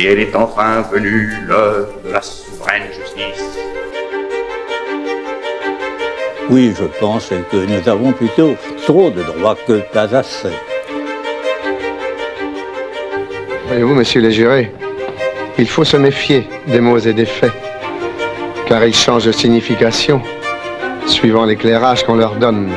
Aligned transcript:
Et 0.00 0.06
elle 0.06 0.20
est 0.20 0.36
enfin 0.36 0.82
venue, 0.82 1.28
l'heure 1.44 1.88
de 2.04 2.12
la 2.12 2.22
souveraine 2.22 2.84
justice. 2.92 3.58
Oui, 6.48 6.72
je 6.78 6.84
pense 7.00 7.30
que 7.50 7.56
nous 7.56 7.88
avons 7.88 8.12
plutôt 8.12 8.54
trop 8.86 9.10
de 9.10 9.24
droits 9.24 9.56
que 9.66 9.80
pas 9.92 10.14
assez. 10.14 10.52
Voyez-vous, 13.66 13.94
monsieur 13.94 14.20
le 14.20 14.30
juré, 14.30 14.72
il 15.58 15.68
faut 15.68 15.84
se 15.84 15.96
méfier 15.96 16.48
des 16.68 16.78
mots 16.78 16.98
et 16.98 17.12
des 17.12 17.26
faits, 17.26 17.52
car 18.68 18.84
ils 18.84 18.94
changent 18.94 19.24
de 19.24 19.32
signification 19.32 20.22
suivant 21.06 21.44
l'éclairage 21.44 22.04
qu'on 22.04 22.14
leur 22.14 22.36
donne. 22.36 22.70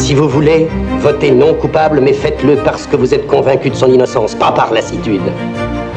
Si 0.00 0.14
vous 0.14 0.28
voulez, 0.28 0.66
votez 0.98 1.30
non 1.30 1.54
coupable, 1.54 2.00
mais 2.00 2.14
faites-le 2.14 2.56
parce 2.64 2.86
que 2.86 2.96
vous 2.96 3.12
êtes 3.12 3.26
convaincu 3.26 3.68
de 3.68 3.74
son 3.74 3.92
innocence, 3.92 4.34
pas 4.34 4.50
par 4.50 4.72
lassitude. 4.72 5.20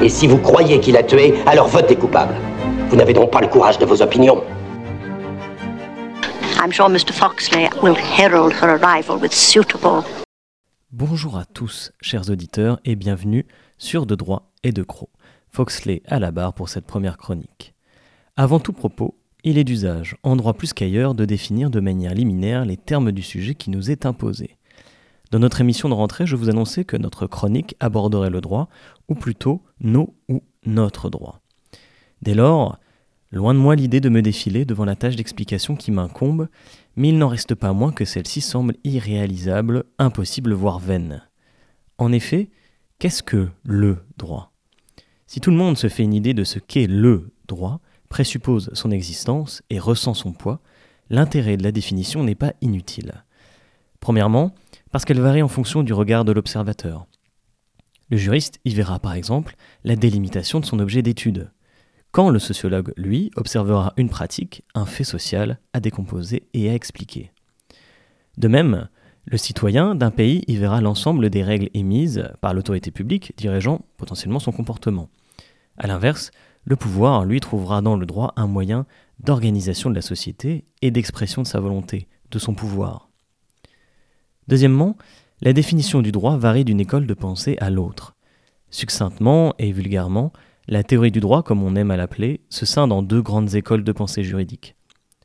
Et 0.02 0.10
si 0.10 0.28
vous 0.28 0.38
croyez 0.38 0.82
qu'il 0.82 0.98
a 0.98 1.04
tué, 1.04 1.34
alors 1.46 1.68
votez 1.68 1.96
coupable. 1.96 2.36
Vous 2.90 2.98
n'avez 2.98 3.14
donc 3.14 3.32
pas 3.32 3.40
le 3.40 3.48
courage 3.48 3.80
de 3.80 3.86
vos 3.86 4.02
opinions. 4.02 4.44
I'm 6.62 6.72
sure 6.72 6.90
Mr. 6.90 7.14
Foxley 7.14 7.70
will 7.82 7.96
herald 7.96 8.54
her 8.62 8.70
arrival 8.70 9.18
with 9.20 9.34
suitable. 9.34 10.04
Bonjour 10.92 11.38
à 11.38 11.46
tous, 11.46 11.92
chers 12.02 12.30
auditeurs, 12.30 12.80
et 12.84 12.96
bienvenue 12.96 13.48
sur 13.78 14.06
De 14.06 14.16
droit 14.16 14.52
et 14.64 14.74
de 14.74 14.84
croc. 14.84 15.10
Foxley 15.50 16.04
à 16.08 16.20
la 16.20 16.32
barre 16.32 16.54
pour 16.54 16.68
cette 16.68 16.86
première 16.86 17.18
chronique. 17.18 17.74
Avant 18.36 18.60
tout 18.60 18.74
propos, 18.74 19.16
il 19.44 19.58
est 19.58 19.64
d'usage, 19.64 20.16
en 20.24 20.36
droit 20.36 20.54
plus 20.54 20.74
qu'ailleurs, 20.74 21.16
de 21.16 21.26
définir 21.26 21.70
de 21.70 21.80
manière 21.80 22.14
liminaire 22.14 22.66
les 22.66 22.78
termes 22.78 23.12
du 23.12 23.22
sujet 23.22 23.56
qui 23.56 23.70
nous 23.70 23.92
est 23.92 24.06
imposé. 24.06 24.58
Dans 25.32 25.40
notre 25.40 25.62
émission 25.62 25.90
de 25.90 25.94
rentrée, 25.94 26.26
je 26.26 26.36
vous 26.36 26.50
annonçais 26.50 26.86
que 26.86 26.96
notre 26.96 27.28
chronique 27.28 27.76
aborderait 27.80 28.30
le 28.30 28.40
droit, 28.40 28.70
ou 29.10 29.16
plutôt 29.16 29.62
nos 29.80 30.16
ou 30.30 30.44
notre 30.66 31.10
droit. 31.10 31.42
Dès 32.22 32.36
lors, 32.36 32.80
loin 33.32 33.54
de 33.54 33.60
moi 33.60 33.76
l'idée 33.76 34.00
de 34.00 34.10
me 34.10 34.22
défiler 34.22 34.64
devant 34.64 34.86
la 34.86 34.96
tâche 34.96 35.16
d'explication 35.16 35.76
qui 35.76 35.92
m'incombe, 35.92 36.48
mais 36.96 37.10
il 37.10 37.18
n'en 37.18 37.28
reste 37.28 37.56
pas 37.56 37.74
moins 37.74 37.92
que 37.92 38.06
celle-ci 38.06 38.42
semble 38.42 38.76
irréalisable, 38.84 39.86
impossible, 39.98 40.54
voire 40.54 40.80
vaine. 40.80 41.24
En 41.98 42.12
effet, 42.12 42.50
qu'est-ce 43.00 43.24
que 43.24 43.50
le 43.64 43.98
droit? 44.18 44.54
Si 45.26 45.40
tout 45.40 45.52
le 45.52 45.58
monde 45.58 45.78
se 45.78 45.90
fait 45.90 46.04
une 46.04 46.14
idée 46.14 46.34
de 46.34 46.44
ce 46.44 46.60
qu'est 46.60 46.88
le 46.88 47.32
droit, 47.48 47.82
présuppose 48.14 48.70
son 48.74 48.92
existence 48.92 49.64
et 49.72 49.80
ressent 49.80 50.14
son 50.14 50.34
poids, 50.34 50.60
l'intérêt 51.10 51.58
de 51.58 51.64
la 51.64 51.72
définition 51.72 52.24
n'est 52.24 52.36
pas 52.36 52.54
inutile. 52.62 53.24
Premièrement, 54.02 54.54
parce 54.92 55.04
qu'elle 55.04 55.20
varie 55.20 55.42
en 55.42 55.48
fonction 55.48 55.82
du 55.82 55.94
regard 55.94 56.24
de 56.24 56.32
l'observateur. 56.32 57.08
Le 58.12 58.18
juriste 58.18 58.60
y 58.66 58.76
verra 58.76 59.00
par 59.00 59.14
exemple 59.14 59.56
la 59.84 59.96
délimitation 59.96 60.60
de 60.60 60.66
son 60.68 60.78
objet 60.78 61.02
d'étude, 61.02 61.50
quand 62.12 62.30
le 62.30 62.38
sociologue, 62.38 62.94
lui, 62.98 63.32
observera 63.36 63.94
une 63.98 64.10
pratique, 64.10 64.64
un 64.76 64.86
fait 64.86 65.04
social, 65.04 65.58
à 65.74 65.80
décomposer 65.80 66.44
et 66.54 66.70
à 66.70 66.76
expliquer. 66.76 67.32
De 68.38 68.48
même, 68.48 68.90
le 69.26 69.38
citoyen 69.40 69.96
d'un 69.96 70.12
pays 70.12 70.44
y 70.46 70.56
verra 70.58 70.82
l'ensemble 70.82 71.32
des 71.32 71.42
règles 71.42 71.72
émises 71.74 72.30
par 72.42 72.54
l'autorité 72.54 72.92
publique 72.92 73.34
dirigeant 73.38 73.82
potentiellement 73.98 74.38
son 74.38 74.52
comportement. 74.52 75.10
A 75.80 75.88
l'inverse, 75.88 76.30
le 76.66 76.76
pouvoir, 76.76 77.26
lui, 77.26 77.40
trouvera 77.40 77.82
dans 77.82 77.98
le 77.98 78.06
droit 78.06 78.34
un 78.36 78.48
moyen 78.48 78.86
d'organisation 79.20 79.90
de 79.90 79.96
la 79.96 80.02
société 80.02 80.66
et 80.82 80.92
d'expression 80.92 81.42
de 81.42 81.48
sa 81.48 81.60
volonté, 81.60 82.08
de 82.32 82.40
son 82.40 82.54
pouvoir. 82.54 83.10
Deuxièmement, 84.48 84.98
la 85.42 85.54
définition 85.54 86.02
du 86.02 86.12
droit 86.12 86.38
varie 86.38 86.66
d'une 86.66 86.80
école 86.80 87.08
de 87.08 87.14
pensée 87.14 87.58
à 87.60 87.70
l'autre. 87.70 88.16
Succinctement 88.70 89.54
et 89.60 89.72
vulgairement, 89.72 90.32
la 90.68 90.84
théorie 90.84 91.12
du 91.12 91.20
droit, 91.20 91.44
comme 91.44 91.64
on 91.64 91.76
aime 91.76 91.92
à 91.92 91.98
l'appeler, 91.98 92.42
se 92.50 92.66
scinde 92.66 92.92
en 92.92 93.04
deux 93.04 93.22
grandes 93.22 93.56
écoles 93.56 93.84
de 93.84 93.92
pensée 93.92 94.24
juridique. 94.24 94.76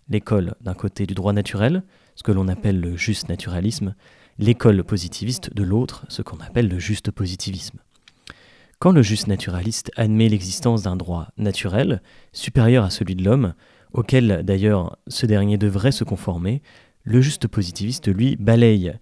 L'école 0.08 0.54
d'un 0.60 0.74
côté 0.74 1.06
du 1.06 1.14
droit 1.14 1.32
naturel, 1.32 1.84
ce 2.16 2.22
que 2.22 2.32
l'on 2.32 2.48
appelle 2.48 2.80
le 2.80 2.96
juste 2.96 3.28
naturalisme, 3.28 3.94
l'école 4.38 4.82
positiviste 4.82 5.54
de 5.54 5.62
l'autre, 5.62 6.04
ce 6.08 6.22
qu'on 6.22 6.38
appelle 6.38 6.68
le 6.68 6.78
juste 6.78 7.10
positivisme. 7.10 7.78
Quand 8.78 8.92
le 8.92 9.02
juste 9.02 9.26
naturaliste 9.26 9.90
admet 9.96 10.28
l'existence 10.28 10.82
d'un 10.82 10.94
droit 10.94 11.28
naturel, 11.36 12.00
supérieur 12.32 12.84
à 12.84 12.90
celui 12.90 13.16
de 13.16 13.24
l'homme, 13.24 13.54
auquel 13.92 14.42
d'ailleurs 14.44 14.96
ce 15.08 15.26
dernier 15.26 15.58
devrait 15.58 15.90
se 15.90 16.04
conformer, 16.04 16.62
le 17.02 17.20
juste 17.20 17.48
positiviste, 17.48 18.06
lui, 18.06 18.36
balaye 18.36 18.92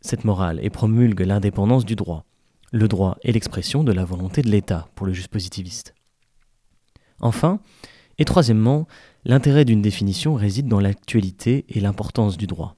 cette 0.00 0.24
morale 0.24 0.60
et 0.62 0.70
promulgue 0.70 1.20
l'indépendance 1.20 1.84
du 1.84 1.94
droit. 1.94 2.24
Le 2.72 2.88
droit 2.88 3.18
est 3.22 3.32
l'expression 3.32 3.84
de 3.84 3.92
la 3.92 4.04
volonté 4.04 4.40
de 4.40 4.48
l'État 4.48 4.88
pour 4.94 5.06
le 5.06 5.12
juste 5.12 5.28
positiviste. 5.28 5.94
Enfin, 7.20 7.60
et 8.18 8.24
troisièmement, 8.24 8.86
l'intérêt 9.24 9.64
d'une 9.64 9.82
définition 9.82 10.34
réside 10.34 10.68
dans 10.68 10.80
l'actualité 10.80 11.66
et 11.68 11.80
l'importance 11.80 12.38
du 12.38 12.46
droit. 12.46 12.76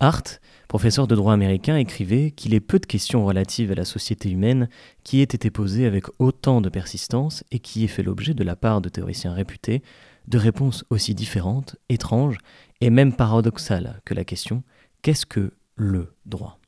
Hart 0.00 0.40
professeur 0.68 1.06
de 1.06 1.14
droit 1.14 1.32
américain, 1.32 1.76
écrivait 1.76 2.30
qu'il 2.30 2.54
est 2.54 2.60
peu 2.60 2.78
de 2.78 2.86
questions 2.86 3.24
relatives 3.24 3.72
à 3.72 3.74
la 3.74 3.84
société 3.84 4.30
humaine 4.30 4.68
qui 5.04 5.20
aient 5.20 5.24
été 5.24 5.50
posées 5.50 5.86
avec 5.86 6.06
autant 6.18 6.60
de 6.60 6.68
persistance 6.68 7.44
et 7.50 7.58
qui 7.58 7.84
aient 7.84 7.88
fait 7.88 8.02
l'objet 8.02 8.34
de 8.34 8.44
la 8.44 8.56
part 8.56 8.80
de 8.80 8.88
théoriciens 8.88 9.32
réputés 9.32 9.82
de 10.28 10.38
réponses 10.38 10.84
aussi 10.90 11.14
différentes, 11.14 11.76
étranges 11.88 12.38
et 12.80 12.90
même 12.90 13.14
paradoxales 13.14 14.00
que 14.04 14.14
la 14.14 14.24
question 14.24 14.64
qu'est-ce 15.02 15.26
que 15.26 15.52
le 15.76 16.14
droit? 16.24 16.58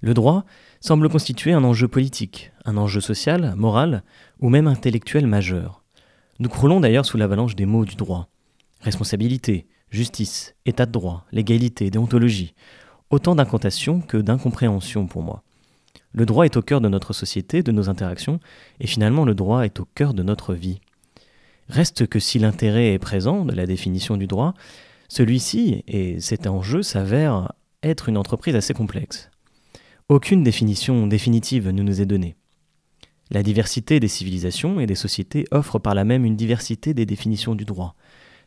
Le 0.00 0.14
droit 0.14 0.44
semble 0.80 1.08
constituer 1.08 1.52
un 1.52 1.64
enjeu 1.64 1.88
politique, 1.88 2.52
un 2.64 2.76
enjeu 2.76 3.00
social, 3.00 3.54
moral 3.56 4.02
ou 4.40 4.48
même 4.48 4.66
intellectuel 4.66 5.26
majeur. 5.26 5.82
Nous 6.38 6.48
croulons 6.48 6.80
d'ailleurs 6.80 7.06
sous 7.06 7.16
l'avalanche 7.16 7.54
des 7.54 7.66
mots 7.66 7.84
du 7.84 7.94
droit. 7.94 8.28
Responsabilité, 8.80 9.66
justice, 9.92 10.54
état 10.64 10.86
de 10.86 10.90
droit, 10.90 11.26
légalité, 11.32 11.90
déontologie, 11.90 12.54
autant 13.10 13.34
d'incantations 13.34 14.00
que 14.00 14.16
d'incompréhensions 14.16 15.06
pour 15.06 15.22
moi. 15.22 15.42
Le 16.14 16.26
droit 16.26 16.46
est 16.46 16.56
au 16.56 16.62
cœur 16.62 16.80
de 16.80 16.88
notre 16.88 17.12
société, 17.12 17.62
de 17.62 17.72
nos 17.72 17.88
interactions, 17.88 18.40
et 18.80 18.86
finalement 18.86 19.24
le 19.24 19.34
droit 19.34 19.64
est 19.64 19.80
au 19.80 19.86
cœur 19.94 20.14
de 20.14 20.22
notre 20.22 20.54
vie. 20.54 20.80
Reste 21.68 22.06
que 22.06 22.18
si 22.18 22.38
l'intérêt 22.38 22.94
est 22.94 22.98
présent 22.98 23.44
de 23.44 23.54
la 23.54 23.66
définition 23.66 24.16
du 24.16 24.26
droit, 24.26 24.54
celui-ci 25.08 25.84
et 25.86 26.20
cet 26.20 26.46
enjeu 26.46 26.82
s'avère 26.82 27.52
être 27.82 28.08
une 28.08 28.16
entreprise 28.16 28.56
assez 28.56 28.74
complexe. 28.74 29.30
Aucune 30.08 30.42
définition 30.42 31.06
définitive 31.06 31.68
ne 31.68 31.82
nous 31.82 32.00
est 32.00 32.06
donnée. 32.06 32.34
La 33.30 33.42
diversité 33.42 34.00
des 34.00 34.08
civilisations 34.08 34.80
et 34.80 34.86
des 34.86 34.94
sociétés 34.94 35.44
offre 35.50 35.78
par 35.78 35.94
là 35.94 36.04
même 36.04 36.24
une 36.24 36.36
diversité 36.36 36.92
des 36.94 37.06
définitions 37.06 37.54
du 37.54 37.64
droit. 37.64 37.94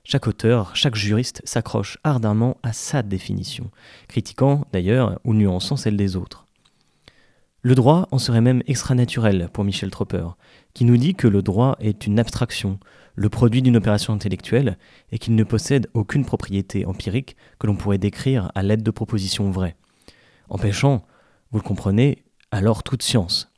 Chaque 0.07 0.27
auteur, 0.27 0.75
chaque 0.75 0.93
juriste 0.93 1.41
s'accroche 1.45 1.97
ardemment 2.03 2.57
à 2.61 2.73
sa 2.73 3.01
définition, 3.01 3.71
critiquant 4.07 4.67
d'ailleurs 4.71 5.19
ou 5.23 5.33
nuançant 5.33 5.77
celle 5.77 5.97
des 5.97 6.15
autres. 6.15 6.45
Le 7.63 7.73
droit 7.73 8.07
en 8.11 8.19
serait 8.19 8.39
même 8.39 8.61
extra-naturel 8.67 9.49
pour 9.51 9.63
Michel 9.63 9.89
Tropper, 9.89 10.27
qui 10.75 10.85
nous 10.85 10.97
dit 10.97 11.15
que 11.15 11.27
le 11.27 11.41
droit 11.41 11.75
est 11.79 12.05
une 12.05 12.19
abstraction, 12.19 12.79
le 13.15 13.29
produit 13.29 13.63
d'une 13.63 13.77
opération 13.77 14.13
intellectuelle, 14.13 14.77
et 15.11 15.17
qu'il 15.17 15.33
ne 15.33 15.43
possède 15.43 15.89
aucune 15.95 16.23
propriété 16.23 16.85
empirique 16.85 17.35
que 17.57 17.65
l'on 17.65 17.75
pourrait 17.75 17.97
décrire 17.97 18.51
à 18.53 18.61
l'aide 18.61 18.83
de 18.83 18.91
propositions 18.91 19.49
vraies, 19.49 19.75
empêchant, 20.49 21.03
vous 21.49 21.57
le 21.57 21.63
comprenez, 21.63 22.23
alors 22.51 22.83
toute 22.83 23.01
science. 23.01 23.51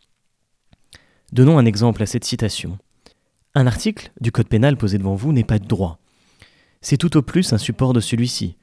Donnons 1.33 1.57
un 1.57 1.65
exemple 1.65 2.01
à 2.01 2.05
cette 2.05 2.23
citation. 2.23 2.77
Un 3.53 3.67
article 3.67 4.13
du 4.21 4.31
Code 4.31 4.47
pénal 4.47 4.77
posé 4.77 4.97
devant 4.97 5.15
vous 5.15 5.33
n'est 5.33 5.43
pas 5.43 5.59
de 5.59 5.67
droit, 5.67 5.99
c'est 6.81 6.97
tout 6.97 7.17
au 7.17 7.21
plus 7.21 7.53
un 7.53 7.57
support 7.57 7.93
de 7.93 7.99
celui-ci. 7.99 8.57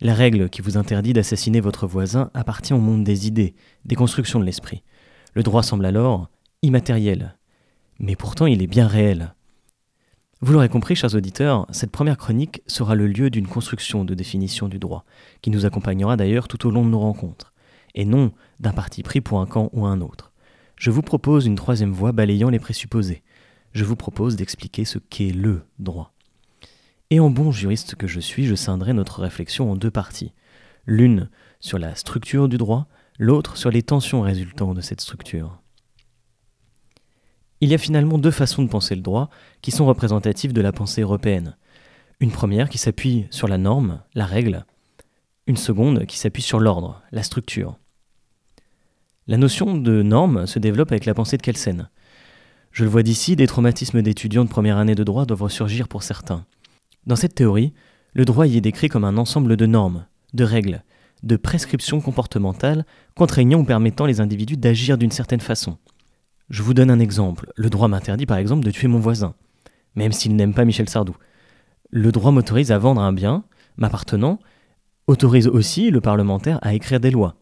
La 0.00 0.14
règle 0.14 0.48
qui 0.48 0.62
vous 0.62 0.76
interdit 0.76 1.12
d'assassiner 1.12 1.60
votre 1.60 1.86
voisin 1.86 2.30
appartient 2.34 2.72
au 2.72 2.78
monde 2.78 3.04
des 3.04 3.26
idées, 3.26 3.54
des 3.84 3.96
constructions 3.96 4.40
de 4.40 4.44
l'esprit. 4.44 4.82
Le 5.34 5.42
droit 5.42 5.62
semble 5.62 5.84
alors 5.84 6.28
immatériel. 6.62 7.36
Mais 7.98 8.16
pourtant 8.16 8.46
il 8.46 8.62
est 8.62 8.66
bien 8.66 8.86
réel. 8.86 9.34
Vous 10.42 10.54
l'aurez 10.54 10.70
compris, 10.70 10.94
chers 10.94 11.14
auditeurs, 11.14 11.66
cette 11.70 11.90
première 11.90 12.16
chronique 12.16 12.62
sera 12.66 12.94
le 12.94 13.06
lieu 13.06 13.28
d'une 13.28 13.46
construction 13.46 14.06
de 14.06 14.14
définition 14.14 14.68
du 14.68 14.78
droit, 14.78 15.04
qui 15.42 15.50
nous 15.50 15.66
accompagnera 15.66 16.16
d'ailleurs 16.16 16.48
tout 16.48 16.66
au 16.66 16.70
long 16.70 16.82
de 16.82 16.88
nos 16.88 17.00
rencontres, 17.00 17.52
et 17.94 18.06
non 18.06 18.32
d'un 18.58 18.72
parti 18.72 19.02
pris 19.02 19.20
pour 19.20 19.40
un 19.40 19.46
camp 19.46 19.68
ou 19.74 19.84
un 19.84 20.00
autre. 20.00 20.32
Je 20.76 20.90
vous 20.90 21.02
propose 21.02 21.44
une 21.44 21.56
troisième 21.56 21.92
voie 21.92 22.12
balayant 22.12 22.48
les 22.48 22.58
présupposés. 22.58 23.22
Je 23.72 23.84
vous 23.84 23.96
propose 23.96 24.36
d'expliquer 24.36 24.86
ce 24.86 24.98
qu'est 24.98 25.32
le 25.32 25.66
droit. 25.78 26.14
Et 27.12 27.18
en 27.18 27.28
bon 27.28 27.50
juriste 27.50 27.96
que 27.96 28.06
je 28.06 28.20
suis, 28.20 28.46
je 28.46 28.54
scinderai 28.54 28.92
notre 28.92 29.20
réflexion 29.20 29.70
en 29.70 29.74
deux 29.74 29.90
parties. 29.90 30.32
L'une 30.86 31.28
sur 31.58 31.78
la 31.78 31.96
structure 31.96 32.48
du 32.48 32.56
droit, 32.56 32.86
l'autre 33.18 33.56
sur 33.56 33.70
les 33.70 33.82
tensions 33.82 34.20
résultant 34.22 34.74
de 34.74 34.80
cette 34.80 35.00
structure. 35.00 35.60
Il 37.60 37.68
y 37.68 37.74
a 37.74 37.78
finalement 37.78 38.16
deux 38.16 38.30
façons 38.30 38.62
de 38.62 38.68
penser 38.68 38.94
le 38.94 39.02
droit 39.02 39.28
qui 39.60 39.72
sont 39.72 39.86
représentatives 39.86 40.52
de 40.52 40.60
la 40.60 40.72
pensée 40.72 41.02
européenne. 41.02 41.56
Une 42.20 42.30
première 42.30 42.68
qui 42.68 42.78
s'appuie 42.78 43.26
sur 43.30 43.48
la 43.48 43.58
norme, 43.58 44.02
la 44.14 44.24
règle, 44.24 44.64
une 45.48 45.56
seconde 45.56 46.06
qui 46.06 46.16
s'appuie 46.16 46.42
sur 46.42 46.60
l'ordre, 46.60 47.02
la 47.10 47.24
structure. 47.24 47.76
La 49.26 49.36
notion 49.36 49.76
de 49.76 50.02
norme 50.02 50.46
se 50.46 50.60
développe 50.60 50.92
avec 50.92 51.06
la 51.06 51.14
pensée 51.14 51.36
de 51.36 51.42
Kelsen. 51.42 51.90
Je 52.70 52.84
le 52.84 52.90
vois 52.90 53.02
d'ici, 53.02 53.34
des 53.34 53.48
traumatismes 53.48 54.00
d'étudiants 54.00 54.44
de 54.44 54.50
première 54.50 54.78
année 54.78 54.94
de 54.94 55.04
droit 55.04 55.26
doivent 55.26 55.42
ressurgir 55.42 55.88
pour 55.88 56.04
certains. 56.04 56.46
Dans 57.06 57.16
cette 57.16 57.34
théorie, 57.34 57.72
le 58.12 58.24
droit 58.24 58.46
y 58.46 58.56
est 58.56 58.60
décrit 58.60 58.88
comme 58.88 59.04
un 59.04 59.16
ensemble 59.16 59.56
de 59.56 59.66
normes, 59.66 60.06
de 60.34 60.44
règles, 60.44 60.82
de 61.22 61.36
prescriptions 61.36 62.00
comportementales 62.00 62.84
contraignant 63.14 63.60
ou 63.60 63.64
permettant 63.64 64.06
les 64.06 64.20
individus 64.20 64.56
d'agir 64.56 64.98
d'une 64.98 65.10
certaine 65.10 65.40
façon. 65.40 65.78
Je 66.48 66.62
vous 66.62 66.74
donne 66.74 66.90
un 66.90 66.98
exemple. 66.98 67.52
Le 67.56 67.70
droit 67.70 67.88
m'interdit 67.88 68.26
par 68.26 68.38
exemple 68.38 68.64
de 68.64 68.70
tuer 68.70 68.88
mon 68.88 68.98
voisin, 68.98 69.34
même 69.94 70.12
s'il 70.12 70.36
n'aime 70.36 70.54
pas 70.54 70.64
Michel 70.64 70.88
Sardou. 70.88 71.16
Le 71.90 72.12
droit 72.12 72.32
m'autorise 72.32 72.72
à 72.72 72.78
vendre 72.78 73.00
un 73.00 73.12
bien 73.12 73.44
m'appartenant, 73.76 74.38
autorise 75.06 75.48
aussi 75.48 75.90
le 75.90 76.00
parlementaire 76.00 76.58
à 76.62 76.74
écrire 76.74 77.00
des 77.00 77.10
lois. 77.10 77.36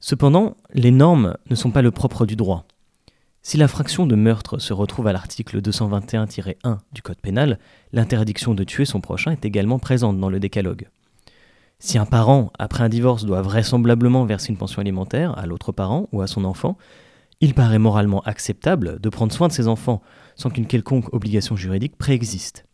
Cependant, 0.00 0.56
les 0.72 0.90
normes 0.90 1.36
ne 1.48 1.54
sont 1.54 1.70
pas 1.70 1.82
le 1.82 1.90
propre 1.90 2.26
du 2.26 2.36
droit. 2.36 2.66
Si 3.44 3.56
l'infraction 3.56 4.06
de 4.06 4.14
meurtre 4.14 4.58
se 4.58 4.72
retrouve 4.72 5.08
à 5.08 5.12
l'article 5.12 5.60
221-1 5.60 6.78
du 6.92 7.02
Code 7.02 7.18
pénal, 7.18 7.58
l'interdiction 7.92 8.54
de 8.54 8.62
tuer 8.62 8.84
son 8.84 9.00
prochain 9.00 9.32
est 9.32 9.44
également 9.44 9.80
présente 9.80 10.20
dans 10.20 10.30
le 10.30 10.38
décalogue. 10.38 10.88
Si 11.80 11.98
un 11.98 12.06
parent, 12.06 12.52
après 12.60 12.84
un 12.84 12.88
divorce, 12.88 13.24
doit 13.24 13.42
vraisemblablement 13.42 14.24
verser 14.24 14.50
une 14.50 14.58
pension 14.58 14.80
alimentaire 14.80 15.36
à 15.36 15.46
l'autre 15.46 15.72
parent 15.72 16.08
ou 16.12 16.20
à 16.22 16.28
son 16.28 16.44
enfant, 16.44 16.78
il 17.40 17.54
paraît 17.54 17.80
moralement 17.80 18.20
acceptable 18.20 19.00
de 19.00 19.08
prendre 19.08 19.32
soin 19.32 19.48
de 19.48 19.52
ses 19.52 19.66
enfants 19.66 20.02
sans 20.36 20.48
qu'une 20.48 20.68
quelconque 20.68 21.12
obligation 21.12 21.56
juridique 21.56 21.98
préexiste. 21.98 22.64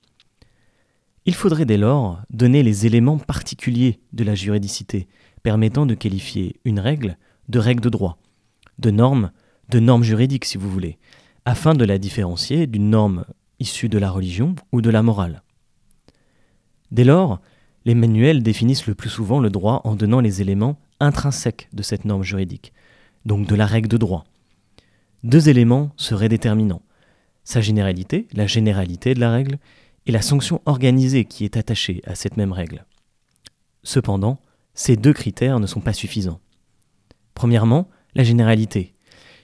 Il 1.25 1.35
faudrait 1.35 1.65
dès 1.65 1.79
lors 1.79 2.21
donner 2.29 2.63
les 2.63 2.85
éléments 2.85 3.17
particuliers 3.17 4.01
de 4.13 4.25
la 4.25 4.35
juridicité 4.35 5.09
permettant 5.43 5.87
de 5.87 5.95
qualifier 5.95 6.61
une 6.67 6.79
règle 6.79 7.17
de 7.49 7.59
règle 7.59 7.81
de 7.81 7.89
droit, 7.89 8.19
de 8.79 8.91
norme 8.91 9.31
de 9.69 9.81
norme 9.81 10.03
juridique 10.03 10.45
si 10.45 10.59
vous 10.59 10.71
voulez, 10.71 10.99
afin 11.45 11.75
de 11.75 11.85
la 11.85 11.99
différencier 11.99 12.67
d'une 12.67 12.91
norme 12.91 13.25
issue 13.59 13.89
de 13.89 13.99
la 13.99 14.11
religion 14.11 14.55
ou 14.73 14.81
de 14.81 14.91
la 14.91 15.03
morale. 15.03 15.43
Dès 16.91 17.05
lors, 17.05 17.41
les 17.85 17.95
manuels 17.95 18.43
définissent 18.43 18.87
le 18.87 18.95
plus 18.95 19.11
souvent 19.11 19.41
le 19.41 19.51
droit 19.51 19.81
en 19.85 19.95
donnant 19.95 20.21
les 20.21 20.41
éléments 20.41 20.79
intrinsèques 21.01 21.69
de 21.73 21.83
cette 21.83 22.05
norme 22.05 22.23
juridique, 22.23 22.73
donc 23.25 23.47
de 23.47 23.55
la 23.55 23.67
règle 23.67 23.89
de 23.89 23.97
droit. 23.97 24.25
Deux 25.25 25.49
éléments 25.49 25.91
seraient 25.97 26.29
déterminants. 26.29 26.83
Sa 27.45 27.61
généralité, 27.61 28.29
la 28.33 28.47
généralité 28.47 29.15
de 29.15 29.21
la 29.21 29.31
règle, 29.31 29.59
et 30.07 30.13
la 30.13 30.23
sanction 30.23 30.63
organisée 30.65 31.27
qui 31.27 31.45
est 31.45 31.57
attachée 31.57 32.01
à 32.07 32.15
cette 32.15 32.37
même 32.39 32.53
règle. 32.53 32.87
Cependant, 33.83 34.39
ces 34.75 34.97
deux 34.97 35.13
critères 35.13 35.61
ne 35.61 35.67
sont 35.67 35.81
pas 35.81 35.93
suffisants. 35.93 36.41
Premièrement, 37.35 37.89
la 38.15 38.25
généralité. 38.25 38.95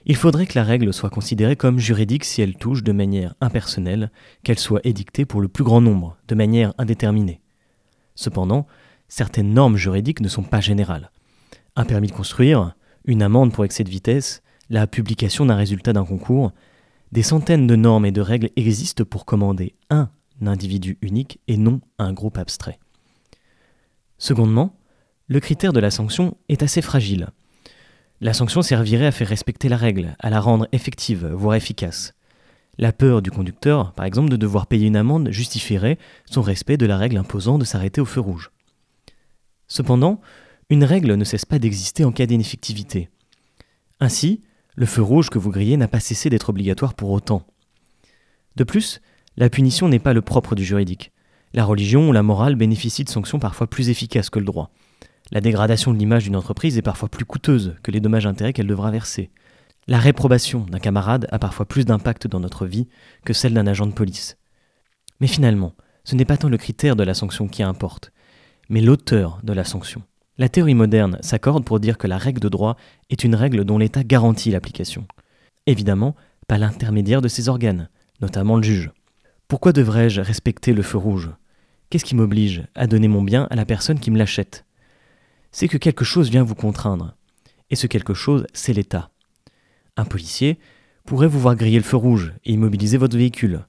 Il 0.07 0.15
faudrait 0.15 0.45
que 0.45 0.57
la 0.57 0.63
règle 0.63 0.93
soit 0.93 1.09
considérée 1.09 1.55
comme 1.55 1.79
juridique 1.79 2.25
si 2.25 2.41
elle 2.41 2.55
touche 2.55 2.83
de 2.83 2.91
manière 2.91 3.33
impersonnelle, 3.41 4.11
qu'elle 4.43 4.59
soit 4.59 4.85
édictée 4.85 5.25
pour 5.25 5.41
le 5.41 5.47
plus 5.47 5.63
grand 5.63 5.81
nombre, 5.81 6.17
de 6.27 6.35
manière 6.35 6.73
indéterminée. 6.77 7.41
Cependant, 8.13 8.67
certaines 9.07 9.53
normes 9.53 9.77
juridiques 9.77 10.21
ne 10.21 10.27
sont 10.27 10.43
pas 10.43 10.61
générales. 10.61 11.11
Un 11.75 11.85
permis 11.85 12.07
de 12.07 12.13
construire, 12.13 12.75
une 13.05 13.23
amende 13.23 13.51
pour 13.51 13.65
excès 13.65 13.83
de 13.83 13.89
vitesse, 13.89 14.43
la 14.69 14.85
publication 14.85 15.45
d'un 15.45 15.55
résultat 15.55 15.93
d'un 15.93 16.05
concours, 16.05 16.51
des 17.11 17.23
centaines 17.23 17.67
de 17.67 17.75
normes 17.75 18.05
et 18.05 18.11
de 18.11 18.21
règles 18.21 18.49
existent 18.55 19.05
pour 19.05 19.25
commander 19.25 19.75
un 19.89 20.09
individu 20.45 20.97
unique 21.01 21.39
et 21.47 21.57
non 21.57 21.81
un 21.97 22.13
groupe 22.13 22.37
abstrait. 22.37 22.79
Secondement, 24.17 24.75
le 25.27 25.39
critère 25.39 25.73
de 25.73 25.79
la 25.79 25.91
sanction 25.91 26.37
est 26.49 26.61
assez 26.61 26.81
fragile. 26.81 27.29
La 28.21 28.33
sanction 28.33 28.61
servirait 28.61 29.07
à 29.07 29.11
faire 29.11 29.27
respecter 29.27 29.67
la 29.67 29.77
règle, 29.77 30.15
à 30.19 30.29
la 30.29 30.39
rendre 30.39 30.67
effective, 30.71 31.27
voire 31.27 31.55
efficace. 31.55 32.13
La 32.77 32.93
peur 32.93 33.21
du 33.21 33.29
conducteur, 33.29 33.93
par 33.93 34.05
exemple, 34.05 34.29
de 34.29 34.37
devoir 34.37 34.67
payer 34.67 34.87
une 34.87 34.95
amende 34.95 35.29
justifierait 35.31 35.97
son 36.25 36.41
respect 36.41 36.77
de 36.77 36.85
la 36.85 36.97
règle 36.97 37.17
imposant 37.17 37.57
de 37.57 37.65
s'arrêter 37.65 38.01
au 38.01 38.05
feu 38.05 38.21
rouge. 38.21 38.51
Cependant, 39.67 40.21
une 40.69 40.83
règle 40.83 41.15
ne 41.15 41.23
cesse 41.23 41.45
pas 41.45 41.59
d'exister 41.59 42.05
en 42.05 42.11
cas 42.11 42.25
d'ineffectivité. 42.25 43.09
Ainsi, 43.99 44.41
le 44.75 44.85
feu 44.85 45.01
rouge 45.01 45.29
que 45.29 45.39
vous 45.39 45.51
grillez 45.51 45.77
n'a 45.77 45.87
pas 45.87 45.99
cessé 45.99 46.29
d'être 46.29 46.49
obligatoire 46.49 46.93
pour 46.93 47.11
autant. 47.11 47.45
De 48.55 48.63
plus, 48.63 49.01
la 49.37 49.49
punition 49.49 49.89
n'est 49.89 49.99
pas 49.99 50.13
le 50.13 50.21
propre 50.21 50.55
du 50.55 50.63
juridique. 50.63 51.11
La 51.53 51.65
religion 51.65 52.09
ou 52.09 52.11
la 52.11 52.23
morale 52.23 52.55
bénéficient 52.55 53.05
de 53.05 53.09
sanctions 53.09 53.39
parfois 53.39 53.67
plus 53.67 53.89
efficaces 53.89 54.29
que 54.29 54.39
le 54.39 54.45
droit. 54.45 54.71
La 55.31 55.41
dégradation 55.41 55.93
de 55.93 55.97
l'image 55.97 56.25
d'une 56.25 56.35
entreprise 56.35 56.77
est 56.77 56.83
parfois 56.83 57.09
plus 57.09 57.25
coûteuse 57.25 57.75
que 57.81 57.91
les 57.91 57.99
dommages-intérêts 57.99 58.53
qu'elle 58.53 58.67
devra 58.67 58.91
verser. 58.91 59.31
La 59.87 59.97
réprobation 59.97 60.65
d'un 60.65 60.79
camarade 60.79 61.27
a 61.31 61.39
parfois 61.39 61.65
plus 61.65 61.85
d'impact 61.85 62.27
dans 62.27 62.39
notre 62.39 62.65
vie 62.65 62.87
que 63.23 63.33
celle 63.33 63.53
d'un 63.53 63.67
agent 63.67 63.87
de 63.87 63.93
police. 63.93 64.37
Mais 65.19 65.27
finalement, 65.27 65.73
ce 66.03 66.15
n'est 66.15 66.25
pas 66.25 66.37
tant 66.37 66.49
le 66.49 66.57
critère 66.57 66.95
de 66.95 67.03
la 67.03 67.13
sanction 67.13 67.47
qui 67.47 67.63
importe, 67.63 68.11
mais 68.69 68.81
l'auteur 68.81 69.39
de 69.43 69.53
la 69.53 69.63
sanction. 69.63 70.03
La 70.37 70.49
théorie 70.49 70.75
moderne 70.75 71.17
s'accorde 71.21 71.63
pour 71.63 71.79
dire 71.79 71.97
que 71.97 72.07
la 72.07 72.17
règle 72.17 72.41
de 72.41 72.49
droit 72.49 72.77
est 73.09 73.23
une 73.23 73.35
règle 73.35 73.63
dont 73.63 73.77
l'État 73.77 74.03
garantit 74.03 74.51
l'application. 74.51 75.07
Évidemment, 75.65 76.15
pas 76.47 76.57
l'intermédiaire 76.57 77.21
de 77.21 77.27
ses 77.27 77.49
organes, 77.49 77.89
notamment 78.21 78.57
le 78.57 78.63
juge. 78.63 78.91
Pourquoi 79.47 79.71
devrais-je 79.71 80.21
respecter 80.21 80.73
le 80.73 80.81
feu 80.83 80.97
rouge? 80.97 81.31
Qu'est-ce 81.89 82.05
qui 82.05 82.15
m'oblige 82.15 82.63
à 82.75 82.87
donner 82.87 83.07
mon 83.07 83.21
bien 83.21 83.47
à 83.49 83.55
la 83.55 83.65
personne 83.65 83.99
qui 83.99 84.11
me 84.11 84.17
l'achète? 84.17 84.64
C'est 85.57 85.69
que 85.69 85.77
quelque 85.77 86.03
chose 86.03 86.29
vient 86.29 86.43
vous 86.43 86.53
contraindre. 86.53 87.15
Et 87.69 87.77
ce 87.77 87.87
quelque 87.87 88.13
chose, 88.13 88.45
c'est 88.51 88.73
l'État. 88.73 89.09
Un 89.95 90.03
policier 90.03 90.59
pourrait 91.05 91.29
vous 91.29 91.39
voir 91.39 91.55
griller 91.55 91.77
le 91.77 91.85
feu 91.85 91.95
rouge 91.95 92.33
et 92.43 92.51
immobiliser 92.51 92.97
votre 92.97 93.15
véhicule. 93.15 93.65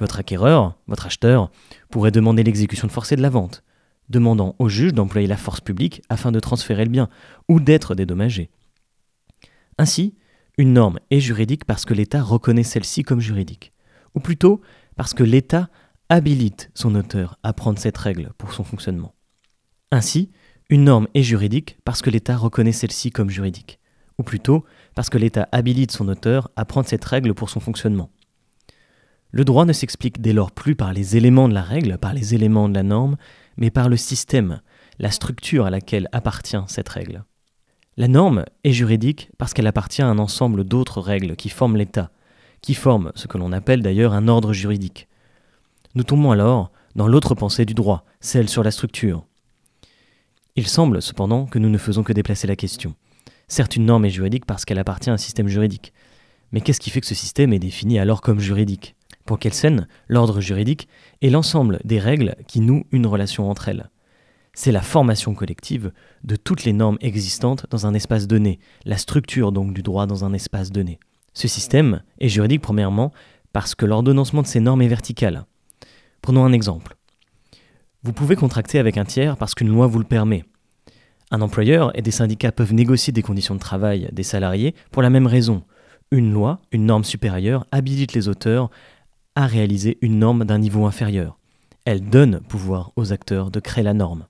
Votre 0.00 0.18
acquéreur, 0.18 0.76
votre 0.88 1.06
acheteur, 1.06 1.52
pourrait 1.88 2.10
demander 2.10 2.42
l'exécution 2.42 2.88
forcée 2.88 3.14
de 3.14 3.22
la 3.22 3.30
vente, 3.30 3.62
demandant 4.08 4.56
au 4.58 4.68
juge 4.68 4.92
d'employer 4.92 5.28
la 5.28 5.36
force 5.36 5.60
publique 5.60 6.02
afin 6.08 6.32
de 6.32 6.40
transférer 6.40 6.82
le 6.84 6.90
bien 6.90 7.08
ou 7.48 7.60
d'être 7.60 7.94
dédommagé. 7.94 8.50
Ainsi, 9.78 10.16
une 10.58 10.72
norme 10.72 10.98
est 11.12 11.20
juridique 11.20 11.64
parce 11.64 11.84
que 11.84 11.94
l'État 11.94 12.24
reconnaît 12.24 12.64
celle-ci 12.64 13.04
comme 13.04 13.20
juridique, 13.20 13.72
ou 14.16 14.20
plutôt 14.20 14.62
parce 14.96 15.14
que 15.14 15.22
l'État 15.22 15.70
habilite 16.08 16.72
son 16.74 16.96
auteur 16.96 17.38
à 17.44 17.52
prendre 17.52 17.78
cette 17.78 17.98
règle 17.98 18.32
pour 18.36 18.52
son 18.52 18.64
fonctionnement. 18.64 19.14
Ainsi, 19.92 20.32
une 20.70 20.84
norme 20.84 21.08
est 21.14 21.24
juridique 21.24 21.76
parce 21.84 22.00
que 22.00 22.10
l'État 22.10 22.36
reconnaît 22.36 22.72
celle-ci 22.72 23.10
comme 23.10 23.28
juridique, 23.28 23.80
ou 24.18 24.22
plutôt 24.22 24.64
parce 24.94 25.10
que 25.10 25.18
l'État 25.18 25.48
habilite 25.50 25.90
son 25.90 26.08
auteur 26.08 26.48
à 26.54 26.64
prendre 26.64 26.86
cette 26.86 27.04
règle 27.04 27.34
pour 27.34 27.50
son 27.50 27.58
fonctionnement. 27.58 28.10
Le 29.32 29.44
droit 29.44 29.64
ne 29.64 29.72
s'explique 29.72 30.20
dès 30.20 30.32
lors 30.32 30.52
plus 30.52 30.76
par 30.76 30.92
les 30.92 31.16
éléments 31.16 31.48
de 31.48 31.54
la 31.54 31.62
règle, 31.62 31.98
par 31.98 32.14
les 32.14 32.34
éléments 32.34 32.68
de 32.68 32.74
la 32.74 32.84
norme, 32.84 33.16
mais 33.56 33.70
par 33.70 33.88
le 33.88 33.96
système, 33.96 34.60
la 35.00 35.10
structure 35.10 35.66
à 35.66 35.70
laquelle 35.70 36.08
appartient 36.12 36.62
cette 36.68 36.88
règle. 36.88 37.24
La 37.96 38.06
norme 38.08 38.44
est 38.62 38.72
juridique 38.72 39.30
parce 39.38 39.52
qu'elle 39.52 39.66
appartient 39.66 40.02
à 40.02 40.06
un 40.06 40.18
ensemble 40.18 40.62
d'autres 40.62 41.00
règles 41.00 41.34
qui 41.34 41.48
forment 41.48 41.76
l'État, 41.76 42.12
qui 42.62 42.74
forment 42.74 43.10
ce 43.16 43.26
que 43.26 43.38
l'on 43.38 43.52
appelle 43.52 43.82
d'ailleurs 43.82 44.14
un 44.14 44.28
ordre 44.28 44.52
juridique. 44.52 45.08
Nous 45.96 46.04
tombons 46.04 46.30
alors 46.30 46.70
dans 46.94 47.08
l'autre 47.08 47.34
pensée 47.34 47.64
du 47.64 47.74
droit, 47.74 48.04
celle 48.20 48.48
sur 48.48 48.62
la 48.62 48.70
structure. 48.70 49.26
Il 50.56 50.66
semble 50.66 51.00
cependant 51.00 51.46
que 51.46 51.58
nous 51.58 51.68
ne 51.68 51.78
faisons 51.78 52.02
que 52.02 52.12
déplacer 52.12 52.46
la 52.46 52.56
question. 52.56 52.94
Certes, 53.48 53.76
une 53.76 53.86
norme 53.86 54.04
est 54.04 54.10
juridique 54.10 54.46
parce 54.46 54.64
qu'elle 54.64 54.78
appartient 54.78 55.10
à 55.10 55.12
un 55.12 55.18
système 55.18 55.48
juridique. 55.48 55.92
Mais 56.52 56.60
qu'est-ce 56.60 56.80
qui 56.80 56.90
fait 56.90 57.00
que 57.00 57.06
ce 57.06 57.14
système 57.14 57.52
est 57.52 57.58
défini 57.58 57.98
alors 57.98 58.20
comme 58.20 58.40
juridique? 58.40 58.96
Pour 59.26 59.38
Kelsen, 59.38 59.86
l'ordre 60.08 60.40
juridique 60.40 60.88
est 61.22 61.30
l'ensemble 61.30 61.78
des 61.84 62.00
règles 62.00 62.34
qui 62.48 62.60
nouent 62.60 62.84
une 62.90 63.06
relation 63.06 63.48
entre 63.48 63.68
elles. 63.68 63.90
C'est 64.52 64.72
la 64.72 64.82
formation 64.82 65.34
collective 65.34 65.92
de 66.24 66.34
toutes 66.34 66.64
les 66.64 66.72
normes 66.72 66.98
existantes 67.00 67.66
dans 67.70 67.86
un 67.86 67.94
espace 67.94 68.26
donné, 68.26 68.58
la 68.84 68.98
structure 68.98 69.52
donc 69.52 69.72
du 69.72 69.82
droit 69.82 70.06
dans 70.06 70.24
un 70.24 70.32
espace 70.32 70.72
donné. 70.72 70.98
Ce 71.32 71.46
système 71.46 72.02
est 72.18 72.28
juridique 72.28 72.62
premièrement 72.62 73.12
parce 73.52 73.76
que 73.76 73.86
l'ordonnancement 73.86 74.42
de 74.42 74.48
ces 74.48 74.60
normes 74.60 74.82
est 74.82 74.88
vertical. 74.88 75.44
Prenons 76.22 76.44
un 76.44 76.52
exemple. 76.52 76.96
Vous 78.02 78.14
pouvez 78.14 78.34
contracter 78.34 78.78
avec 78.78 78.96
un 78.96 79.04
tiers 79.04 79.36
parce 79.36 79.54
qu'une 79.54 79.68
loi 79.68 79.86
vous 79.86 79.98
le 79.98 80.06
permet. 80.06 80.44
Un 81.30 81.42
employeur 81.42 81.96
et 81.98 82.00
des 82.00 82.10
syndicats 82.10 82.50
peuvent 82.50 82.72
négocier 82.72 83.12
des 83.12 83.20
conditions 83.20 83.54
de 83.54 83.60
travail 83.60 84.08
des 84.12 84.22
salariés 84.22 84.74
pour 84.90 85.02
la 85.02 85.10
même 85.10 85.26
raison. 85.26 85.62
Une 86.10 86.32
loi, 86.32 86.60
une 86.72 86.86
norme 86.86 87.04
supérieure, 87.04 87.66
habilite 87.72 88.14
les 88.14 88.28
auteurs 88.28 88.70
à 89.34 89.46
réaliser 89.46 89.98
une 90.00 90.18
norme 90.18 90.46
d'un 90.46 90.58
niveau 90.58 90.86
inférieur. 90.86 91.38
Elle 91.84 92.08
donne 92.08 92.40
pouvoir 92.40 92.90
aux 92.96 93.12
acteurs 93.12 93.50
de 93.50 93.60
créer 93.60 93.84
la 93.84 93.92
norme. 93.92 94.26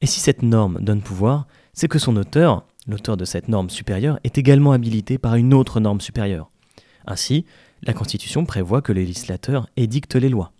Et 0.00 0.06
si 0.06 0.20
cette 0.20 0.42
norme 0.42 0.80
donne 0.80 1.02
pouvoir, 1.02 1.46
c'est 1.74 1.88
que 1.88 1.98
son 1.98 2.16
auteur, 2.16 2.64
l'auteur 2.86 3.18
de 3.18 3.26
cette 3.26 3.48
norme 3.48 3.68
supérieure, 3.68 4.18
est 4.24 4.38
également 4.38 4.72
habilité 4.72 5.18
par 5.18 5.34
une 5.34 5.52
autre 5.52 5.78
norme 5.78 6.00
supérieure. 6.00 6.50
Ainsi, 7.06 7.44
la 7.82 7.92
Constitution 7.92 8.46
prévoit 8.46 8.80
que 8.80 8.92
les 8.92 9.04
législateurs 9.04 9.68
édictent 9.76 10.16
les 10.16 10.30
lois. 10.30 10.52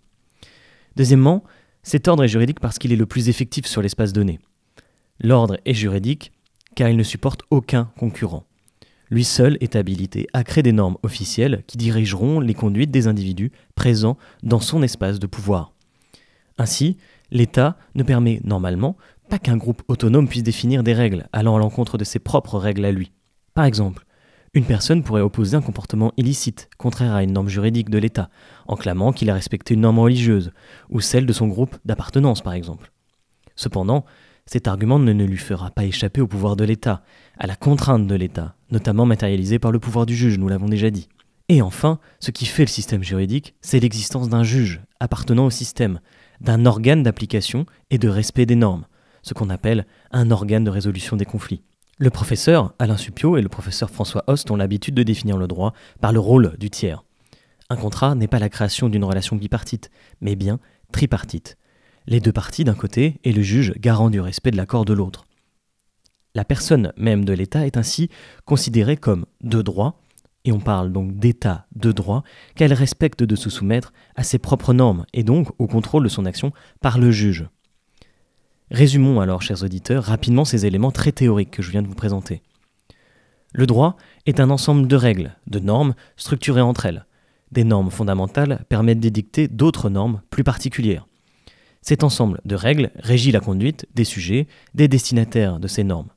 Deuxièmement, 0.95 1.43
cet 1.83 2.07
ordre 2.07 2.23
est 2.23 2.29
juridique 2.29 2.59
parce 2.59 2.79
qu'il 2.79 2.91
est 2.91 2.97
le 2.97 3.05
plus 3.05 3.29
effectif 3.29 3.65
sur 3.65 3.81
l'espace 3.81 4.13
donné. 4.13 4.39
L'ordre 5.19 5.57
est 5.65 5.73
juridique 5.73 6.31
car 6.75 6.89
il 6.89 6.97
ne 6.97 7.03
supporte 7.03 7.41
aucun 7.51 7.91
concurrent. 7.97 8.45
Lui 9.09 9.23
seul 9.23 9.57
est 9.61 9.75
habilité 9.75 10.27
à 10.33 10.43
créer 10.43 10.63
des 10.63 10.71
normes 10.71 10.97
officielles 11.03 11.63
qui 11.67 11.77
dirigeront 11.77 12.39
les 12.39 12.55
conduites 12.55 12.89
des 12.89 13.07
individus 13.07 13.51
présents 13.75 14.17
dans 14.41 14.59
son 14.59 14.81
espace 14.81 15.19
de 15.19 15.27
pouvoir. 15.27 15.73
Ainsi, 16.57 16.97
l'État 17.29 17.77
ne 17.95 18.03
permet 18.03 18.39
normalement 18.43 18.95
pas 19.29 19.39
qu'un 19.39 19.57
groupe 19.57 19.83
autonome 19.87 20.27
puisse 20.27 20.43
définir 20.43 20.83
des 20.83 20.93
règles 20.93 21.27
allant 21.31 21.55
à 21.55 21.59
l'encontre 21.59 21.97
de 21.97 22.03
ses 22.03 22.19
propres 22.19 22.57
règles 22.57 22.85
à 22.85 22.91
lui. 22.91 23.11
Par 23.53 23.65
exemple, 23.65 24.05
une 24.53 24.65
personne 24.65 25.01
pourrait 25.01 25.21
opposer 25.21 25.57
un 25.57 25.61
comportement 25.61 26.13
illicite, 26.17 26.69
contraire 26.77 27.13
à 27.13 27.23
une 27.23 27.33
norme 27.33 27.49
juridique 27.49 27.89
de 27.89 27.97
l'État, 27.97 28.29
en 28.67 28.75
clamant 28.75 29.11
qu'il 29.11 29.29
a 29.29 29.33
respecté 29.33 29.73
une 29.73 29.81
norme 29.81 29.99
religieuse, 29.99 30.51
ou 30.89 31.01
celle 31.01 31.25
de 31.25 31.33
son 31.33 31.47
groupe 31.47 31.75
d'appartenance 31.85 32.41
par 32.41 32.53
exemple. 32.53 32.91
Cependant, 33.55 34.05
cet 34.45 34.67
argument 34.67 34.99
ne, 34.99 35.11
lui 35.11 35.37
fera 35.37 35.71
pas 35.71 35.85
échapper 35.85 36.21
au 36.21 36.27
pouvoir 36.27 36.55
de 36.55 36.65
l'État, 36.65 37.01
à 37.39 37.47
la 37.47 37.55
contrainte 37.55 38.05
de 38.05 38.15
l'État, 38.15 38.55
notamment 38.69 39.05
matérialisée 39.05 39.57
par 39.57 39.71
le 39.71 39.79
pouvoir 39.79 40.05
du 40.05 40.15
juge, 40.15 40.37
nous 40.37 40.49
l'avons 40.49 40.67
déjà 40.67 40.91
dit. 40.91 41.09
Et 41.49 41.61
enfin, 41.61 41.99
ce 42.19 42.31
qui 42.31 42.45
fait 42.45 42.63
le 42.63 42.69
système 42.69 43.03
juridique, 43.03 43.55
c'est 43.61 43.79
l'existence 43.79 44.29
d'un 44.29 44.43
juge 44.43 44.81
appartenant 44.99 45.45
au 45.45 45.49
système, 45.49 45.99
d'un 46.41 46.65
organe 46.65 47.03
d'application 47.03 47.65
et 47.89 47.97
de 47.97 48.07
respect 48.07 48.45
des 48.45 48.55
normes, 48.55 48.85
ce 49.23 49.33
qu'on 49.33 49.49
appelle 49.49 49.85
un 50.11 50.29
organe 50.29 50.63
de 50.63 50.69
résolution 50.69 51.17
des 51.17 51.25
conflits. 51.25 51.63
Le 51.99 52.09
professeur 52.09 52.73
Alain 52.79 52.97
Suppiot 52.97 53.37
et 53.37 53.43
le 53.43 53.49
professeur 53.49 53.91
François 53.91 54.23
Host 54.25 54.49
ont 54.49 54.55
l'habitude 54.55 54.95
de 54.95 55.03
définir 55.03 55.37
le 55.37 55.47
droit 55.47 55.73
par 56.01 56.11
le 56.11 56.19
rôle 56.19 56.55
du 56.57 56.71
tiers. 56.71 57.03
Un 57.69 57.75
contrat 57.75 58.15
n'est 58.15 58.27
pas 58.27 58.39
la 58.39 58.49
création 58.49 58.89
d'une 58.89 59.03
relation 59.03 59.35
bipartite, 59.35 59.91
mais 60.19 60.35
bien 60.35 60.59
tripartite. 60.91 61.55
Les 62.07 62.19
deux 62.19 62.31
parties 62.31 62.63
d'un 62.63 62.73
côté 62.73 63.19
et 63.23 63.31
le 63.31 63.43
juge 63.43 63.73
garant 63.77 64.09
du 64.09 64.19
respect 64.19 64.49
de 64.49 64.57
l'accord 64.57 64.85
de 64.85 64.93
l'autre. 64.93 65.27
La 66.33 66.43
personne 66.43 66.93
même 66.97 67.25
de 67.25 67.33
l'État 67.33 67.67
est 67.67 67.77
ainsi 67.77 68.09
considérée 68.43 68.97
comme 68.97 69.27
de 69.41 69.61
droit, 69.61 70.01
et 70.45 70.51
on 70.51 70.59
parle 70.59 70.91
donc 70.91 71.19
d'État 71.19 71.67
de 71.75 71.91
droit, 71.91 72.23
qu'elle 72.55 72.73
respecte 72.73 73.21
de 73.21 73.35
se 73.35 73.51
soumettre 73.51 73.93
à 74.15 74.23
ses 74.23 74.39
propres 74.39 74.73
normes 74.73 75.05
et 75.13 75.23
donc 75.23 75.49
au 75.59 75.67
contrôle 75.67 76.03
de 76.03 76.09
son 76.09 76.25
action 76.25 76.53
par 76.81 76.97
le 76.97 77.11
juge. 77.11 77.45
Résumons 78.71 79.19
alors, 79.19 79.41
chers 79.41 79.63
auditeurs, 79.63 80.03
rapidement 80.03 80.45
ces 80.45 80.65
éléments 80.65 80.91
très 80.91 81.11
théoriques 81.11 81.51
que 81.51 81.61
je 81.61 81.71
viens 81.71 81.81
de 81.81 81.87
vous 81.87 81.95
présenter. 81.95 82.41
Le 83.53 83.67
droit 83.67 83.97
est 84.25 84.39
un 84.39 84.49
ensemble 84.49 84.87
de 84.87 84.95
règles, 84.95 85.35
de 85.47 85.59
normes 85.59 85.93
structurées 86.17 86.61
entre 86.61 86.87
elles. 86.87 87.05
Des 87.51 87.63
normes 87.63 87.91
fondamentales 87.91 88.65
permettent 88.69 88.99
d'édicter 88.99 89.47
d'autres 89.47 89.89
normes 89.89 90.21
plus 90.31 90.43
particulières. 90.43 91.07
Cet 91.81 92.03
ensemble 92.03 92.41
de 92.45 92.55
règles 92.55 92.91
régit 92.95 93.31
la 93.31 93.41
conduite 93.41 93.85
des 93.93 94.05
sujets, 94.05 94.47
des 94.73 94.87
destinataires 94.87 95.59
de 95.59 95.67
ces 95.67 95.83
normes. 95.83 96.09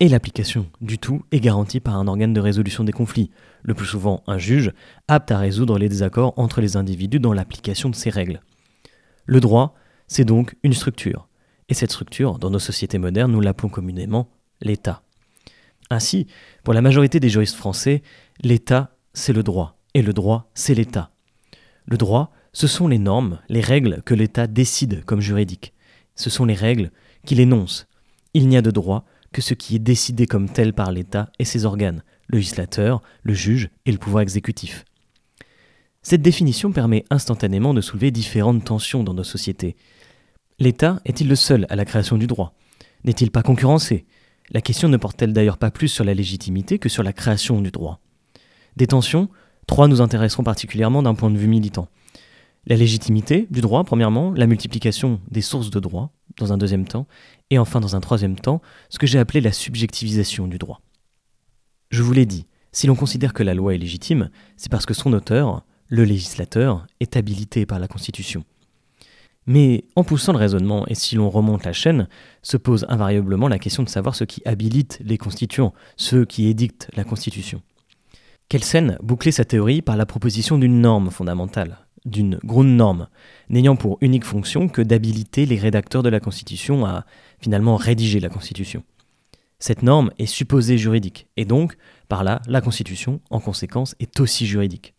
Et 0.00 0.08
l'application 0.08 0.66
du 0.80 0.98
tout 0.98 1.22
est 1.32 1.40
garantie 1.40 1.80
par 1.80 1.96
un 1.96 2.06
organe 2.08 2.32
de 2.32 2.40
résolution 2.40 2.82
des 2.82 2.92
conflits, 2.92 3.30
le 3.62 3.74
plus 3.74 3.86
souvent 3.86 4.22
un 4.26 4.38
juge, 4.38 4.72
apte 5.06 5.32
à 5.32 5.38
résoudre 5.38 5.78
les 5.78 5.88
désaccords 5.88 6.32
entre 6.36 6.60
les 6.60 6.76
individus 6.76 7.20
dans 7.20 7.32
l'application 7.32 7.90
de 7.90 7.94
ces 7.94 8.10
règles. 8.10 8.40
Le 9.26 9.40
droit, 9.40 9.74
c'est 10.08 10.24
donc 10.24 10.56
une 10.62 10.72
structure, 10.72 11.28
et 11.68 11.74
cette 11.74 11.92
structure, 11.92 12.38
dans 12.38 12.50
nos 12.50 12.58
sociétés 12.58 12.98
modernes, 12.98 13.32
nous 13.32 13.40
l'appelons 13.40 13.68
communément 13.68 14.28
l'État. 14.60 15.02
Ainsi, 15.90 16.26
pour 16.62 16.74
la 16.74 16.82
majorité 16.82 17.20
des 17.20 17.28
juristes 17.28 17.56
français, 17.56 18.02
l'État, 18.42 18.96
c'est 19.12 19.32
le 19.32 19.42
droit, 19.42 19.78
et 19.94 20.02
le 20.02 20.12
droit, 20.12 20.50
c'est 20.54 20.74
l'État. 20.74 21.10
Le 21.86 21.96
droit, 21.96 22.32
ce 22.52 22.66
sont 22.66 22.88
les 22.88 22.98
normes, 22.98 23.40
les 23.48 23.60
règles 23.60 24.02
que 24.04 24.14
l'État 24.14 24.46
décide 24.46 25.04
comme 25.04 25.20
juridiques. 25.20 25.72
Ce 26.14 26.30
sont 26.30 26.44
les 26.44 26.54
règles 26.54 26.90
qu'il 27.26 27.40
énonce. 27.40 27.86
Il 28.32 28.48
n'y 28.48 28.56
a 28.56 28.62
de 28.62 28.70
droit 28.70 29.04
que 29.32 29.42
ce 29.42 29.54
qui 29.54 29.76
est 29.76 29.80
décidé 29.80 30.26
comme 30.26 30.48
tel 30.48 30.72
par 30.72 30.92
l'État 30.92 31.30
et 31.38 31.44
ses 31.44 31.64
organes, 31.64 32.02
le 32.28 32.38
législateur, 32.38 33.02
le 33.22 33.34
juge 33.34 33.70
et 33.84 33.92
le 33.92 33.98
pouvoir 33.98 34.22
exécutif. 34.22 34.84
Cette 36.02 36.22
définition 36.22 36.70
permet 36.70 37.04
instantanément 37.10 37.74
de 37.74 37.80
soulever 37.80 38.10
différentes 38.10 38.64
tensions 38.64 39.02
dans 39.02 39.14
nos 39.14 39.24
sociétés, 39.24 39.76
L'État 40.60 41.00
est-il 41.04 41.28
le 41.28 41.34
seul 41.34 41.66
à 41.68 41.74
la 41.74 41.84
création 41.84 42.16
du 42.16 42.28
droit? 42.28 42.54
N'est-il 43.02 43.32
pas 43.32 43.42
concurrencé? 43.42 44.06
La 44.50 44.60
question 44.60 44.88
ne 44.88 44.96
porte-t-elle 44.96 45.32
d'ailleurs 45.32 45.58
pas 45.58 45.72
plus 45.72 45.88
sur 45.88 46.04
la 46.04 46.14
légitimité 46.14 46.78
que 46.78 46.88
sur 46.88 47.02
la 47.02 47.12
création 47.12 47.60
du 47.60 47.72
droit? 47.72 48.00
Des 48.76 48.86
tensions, 48.86 49.28
trois 49.66 49.88
nous 49.88 50.00
intéresseront 50.00 50.44
particulièrement 50.44 51.02
d'un 51.02 51.14
point 51.14 51.30
de 51.30 51.38
vue 51.38 51.48
militant. 51.48 51.88
La 52.66 52.76
légitimité 52.76 53.48
du 53.50 53.62
droit, 53.62 53.82
premièrement, 53.82 54.32
la 54.32 54.46
multiplication 54.46 55.20
des 55.28 55.42
sources 55.42 55.70
de 55.70 55.80
droit, 55.80 56.12
dans 56.38 56.52
un 56.52 56.58
deuxième 56.58 56.86
temps, 56.86 57.06
et 57.50 57.58
enfin 57.58 57.80
dans 57.80 57.96
un 57.96 58.00
troisième 58.00 58.36
temps, 58.36 58.62
ce 58.90 58.98
que 58.98 59.08
j'ai 59.08 59.18
appelé 59.18 59.40
la 59.40 59.52
subjectivisation 59.52 60.46
du 60.46 60.58
droit. 60.58 60.80
Je 61.90 62.02
vous 62.02 62.12
l'ai 62.12 62.26
dit, 62.26 62.46
si 62.70 62.86
l'on 62.86 62.94
considère 62.94 63.32
que 63.32 63.42
la 63.42 63.54
loi 63.54 63.74
est 63.74 63.78
légitime, 63.78 64.30
c'est 64.56 64.70
parce 64.70 64.86
que 64.86 64.94
son 64.94 65.12
auteur, 65.12 65.64
le 65.88 66.04
législateur, 66.04 66.86
est 67.00 67.16
habilité 67.16 67.66
par 67.66 67.80
la 67.80 67.88
Constitution. 67.88 68.44
Mais 69.46 69.84
en 69.94 70.04
poussant 70.04 70.32
le 70.32 70.38
raisonnement, 70.38 70.86
et 70.86 70.94
si 70.94 71.16
l'on 71.16 71.28
remonte 71.28 71.64
la 71.64 71.72
chaîne, 71.72 72.08
se 72.42 72.56
pose 72.56 72.86
invariablement 72.88 73.48
la 73.48 73.58
question 73.58 73.82
de 73.82 73.88
savoir 73.88 74.14
ce 74.14 74.24
qui 74.24 74.42
habilite 74.46 75.00
les 75.04 75.18
constituants, 75.18 75.74
ceux 75.96 76.24
qui 76.24 76.48
édictent 76.48 76.90
la 76.96 77.04
Constitution. 77.04 77.60
Kelsen 78.48 78.98
bouclait 79.02 79.32
sa 79.32 79.44
théorie 79.44 79.82
par 79.82 79.96
la 79.96 80.06
proposition 80.06 80.58
d'une 80.58 80.80
norme 80.80 81.10
fondamentale, 81.10 81.78
d'une 82.04 82.38
Grundnorm, 82.44 83.08
n'ayant 83.48 83.76
pour 83.76 83.98
unique 84.00 84.24
fonction 84.24 84.68
que 84.68 84.82
d'habiliter 84.82 85.46
les 85.46 85.58
rédacteurs 85.58 86.02
de 86.02 86.08
la 86.08 86.20
Constitution 86.20 86.84
à 86.86 87.04
finalement 87.38 87.76
rédiger 87.76 88.20
la 88.20 88.28
Constitution. 88.28 88.82
Cette 89.58 89.82
norme 89.82 90.10
est 90.18 90.26
supposée 90.26 90.76
juridique, 90.78 91.26
et 91.36 91.44
donc, 91.44 91.76
par 92.08 92.24
là, 92.24 92.42
la 92.48 92.60
Constitution, 92.60 93.20
en 93.30 93.40
conséquence, 93.40 93.94
est 94.00 94.20
aussi 94.20 94.46
juridique. 94.46 94.94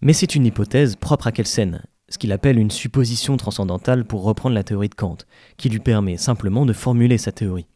Mais 0.00 0.12
c'est 0.12 0.34
une 0.34 0.46
hypothèse 0.46 0.96
propre 0.96 1.28
à 1.28 1.32
Kelsen, 1.32 1.82
ce 2.14 2.18
qu'il 2.18 2.30
appelle 2.30 2.60
une 2.60 2.70
supposition 2.70 3.36
transcendantale 3.36 4.04
pour 4.04 4.22
reprendre 4.22 4.54
la 4.54 4.62
théorie 4.62 4.88
de 4.88 4.94
Kant, 4.94 5.18
qui 5.56 5.68
lui 5.68 5.80
permet 5.80 6.16
simplement 6.16 6.64
de 6.64 6.72
formuler 6.72 7.18
sa 7.18 7.32
théorie. 7.32 7.66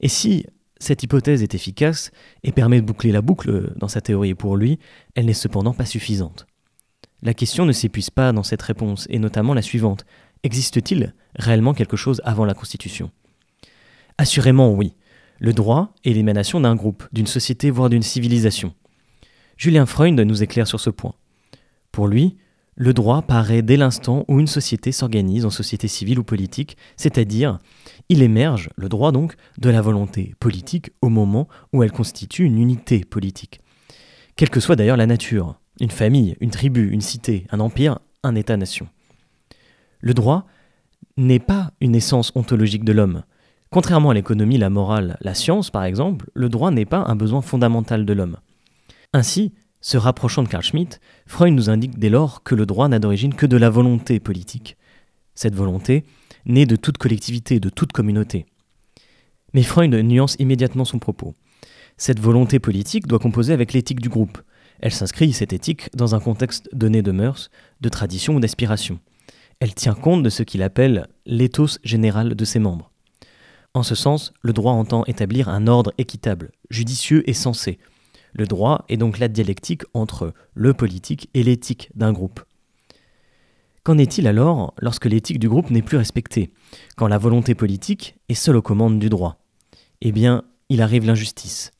Et 0.00 0.08
si 0.08 0.44
cette 0.78 1.02
hypothèse 1.02 1.42
est 1.42 1.54
efficace 1.54 2.10
et 2.44 2.52
permet 2.52 2.78
de 2.78 2.86
boucler 2.86 3.10
la 3.10 3.22
boucle 3.22 3.72
dans 3.76 3.88
sa 3.88 4.02
théorie 4.02 4.34
pour 4.34 4.58
lui, 4.58 4.78
elle 5.14 5.24
n'est 5.24 5.32
cependant 5.32 5.72
pas 5.72 5.86
suffisante. 5.86 6.46
La 7.22 7.32
question 7.32 7.64
ne 7.64 7.72
s'épuise 7.72 8.10
pas 8.10 8.32
dans 8.32 8.42
cette 8.42 8.60
réponse, 8.60 9.06
et 9.08 9.18
notamment 9.18 9.54
la 9.54 9.62
suivante. 9.62 10.04
Existe-t-il 10.42 11.14
réellement 11.34 11.72
quelque 11.72 11.96
chose 11.96 12.20
avant 12.24 12.44
la 12.44 12.52
Constitution? 12.54 13.10
Assurément 14.18 14.74
oui. 14.74 14.94
Le 15.38 15.54
droit 15.54 15.94
est 16.04 16.12
l'émanation 16.12 16.60
d'un 16.60 16.76
groupe, 16.76 17.08
d'une 17.12 17.26
société, 17.26 17.70
voire 17.70 17.88
d'une 17.88 18.02
civilisation. 18.02 18.74
Julien 19.56 19.86
Freund 19.86 20.20
nous 20.20 20.42
éclaire 20.42 20.66
sur 20.66 20.80
ce 20.80 20.90
point. 20.90 21.14
Pour 21.92 22.08
lui, 22.08 22.36
le 22.80 22.94
droit 22.94 23.22
paraît 23.22 23.62
dès 23.62 23.76
l'instant 23.76 24.24
où 24.28 24.38
une 24.38 24.46
société 24.46 24.92
s'organise 24.92 25.44
en 25.44 25.50
société 25.50 25.88
civile 25.88 26.20
ou 26.20 26.22
politique, 26.22 26.76
c'est-à-dire 26.96 27.58
il 28.08 28.22
émerge, 28.22 28.70
le 28.76 28.88
droit 28.88 29.10
donc, 29.10 29.34
de 29.58 29.68
la 29.68 29.82
volonté 29.82 30.36
politique 30.38 30.92
au 31.02 31.08
moment 31.08 31.48
où 31.72 31.82
elle 31.82 31.90
constitue 31.90 32.44
une 32.44 32.56
unité 32.56 33.00
politique. 33.00 33.60
Quelle 34.36 34.48
que 34.48 34.60
soit 34.60 34.76
d'ailleurs 34.76 34.96
la 34.96 35.06
nature, 35.06 35.58
une 35.80 35.90
famille, 35.90 36.36
une 36.40 36.50
tribu, 36.50 36.88
une 36.88 37.00
cité, 37.00 37.48
un 37.50 37.58
empire, 37.58 37.98
un 38.22 38.36
État-nation. 38.36 38.86
Le 40.00 40.14
droit 40.14 40.46
n'est 41.16 41.40
pas 41.40 41.72
une 41.80 41.96
essence 41.96 42.30
ontologique 42.36 42.84
de 42.84 42.92
l'homme. 42.92 43.24
Contrairement 43.70 44.10
à 44.10 44.14
l'économie, 44.14 44.56
la 44.56 44.70
morale, 44.70 45.18
la 45.20 45.34
science 45.34 45.72
par 45.72 45.82
exemple, 45.82 46.30
le 46.32 46.48
droit 46.48 46.70
n'est 46.70 46.86
pas 46.86 47.04
un 47.08 47.16
besoin 47.16 47.42
fondamental 47.42 48.06
de 48.06 48.12
l'homme. 48.12 48.36
Ainsi, 49.12 49.52
se 49.88 49.96
rapprochant 49.96 50.42
de 50.42 50.48
Carl 50.48 50.62
Schmitt, 50.62 51.00
Freud 51.24 51.54
nous 51.54 51.70
indique 51.70 51.98
dès 51.98 52.10
lors 52.10 52.42
que 52.42 52.54
le 52.54 52.66
droit 52.66 52.88
n'a 52.88 52.98
d'origine 52.98 53.32
que 53.32 53.46
de 53.46 53.56
la 53.56 53.70
volonté 53.70 54.20
politique. 54.20 54.76
Cette 55.34 55.54
volonté 55.54 56.04
naît 56.44 56.66
de 56.66 56.76
toute 56.76 56.98
collectivité, 56.98 57.58
de 57.58 57.70
toute 57.70 57.92
communauté. 57.92 58.44
Mais 59.54 59.62
Freud 59.62 59.94
nuance 59.94 60.36
immédiatement 60.38 60.84
son 60.84 60.98
propos. 60.98 61.34
Cette 61.96 62.20
volonté 62.20 62.58
politique 62.58 63.06
doit 63.06 63.18
composer 63.18 63.54
avec 63.54 63.72
l'éthique 63.72 64.02
du 64.02 64.10
groupe. 64.10 64.36
Elle 64.80 64.92
s'inscrit, 64.92 65.32
cette 65.32 65.54
éthique, 65.54 65.88
dans 65.96 66.14
un 66.14 66.20
contexte 66.20 66.68
donné 66.74 67.00
de 67.00 67.10
mœurs, 67.10 67.48
de 67.80 67.88
tradition 67.88 68.34
ou 68.34 68.40
d'aspiration. 68.40 69.00
Elle 69.58 69.74
tient 69.74 69.94
compte 69.94 70.22
de 70.22 70.28
ce 70.28 70.42
qu'il 70.42 70.62
appelle 70.62 71.06
l'éthos 71.24 71.78
général 71.82 72.34
de 72.34 72.44
ses 72.44 72.58
membres. 72.58 72.90
En 73.72 73.82
ce 73.82 73.94
sens, 73.94 74.34
le 74.42 74.52
droit 74.52 74.72
entend 74.72 75.06
établir 75.06 75.48
un 75.48 75.66
ordre 75.66 75.94
équitable, 75.96 76.52
judicieux 76.68 77.22
et 77.26 77.32
sensé, 77.32 77.78
le 78.32 78.46
droit 78.46 78.84
est 78.88 78.96
donc 78.96 79.18
la 79.18 79.28
dialectique 79.28 79.82
entre 79.94 80.32
le 80.54 80.74
politique 80.74 81.28
et 81.34 81.42
l'éthique 81.42 81.90
d'un 81.94 82.12
groupe. 82.12 82.40
Qu'en 83.84 83.98
est-il 83.98 84.26
alors 84.26 84.74
lorsque 84.80 85.06
l'éthique 85.06 85.38
du 85.38 85.48
groupe 85.48 85.70
n'est 85.70 85.82
plus 85.82 85.96
respectée, 85.96 86.52
quand 86.96 87.08
la 87.08 87.18
volonté 87.18 87.54
politique 87.54 88.16
est 88.28 88.34
seule 88.34 88.56
aux 88.56 88.62
commandes 88.62 88.98
du 88.98 89.08
droit? 89.08 89.40
Eh 90.00 90.12
bien, 90.12 90.44
il 90.68 90.82
arrive 90.82 91.06
l'injustice. 91.06 91.72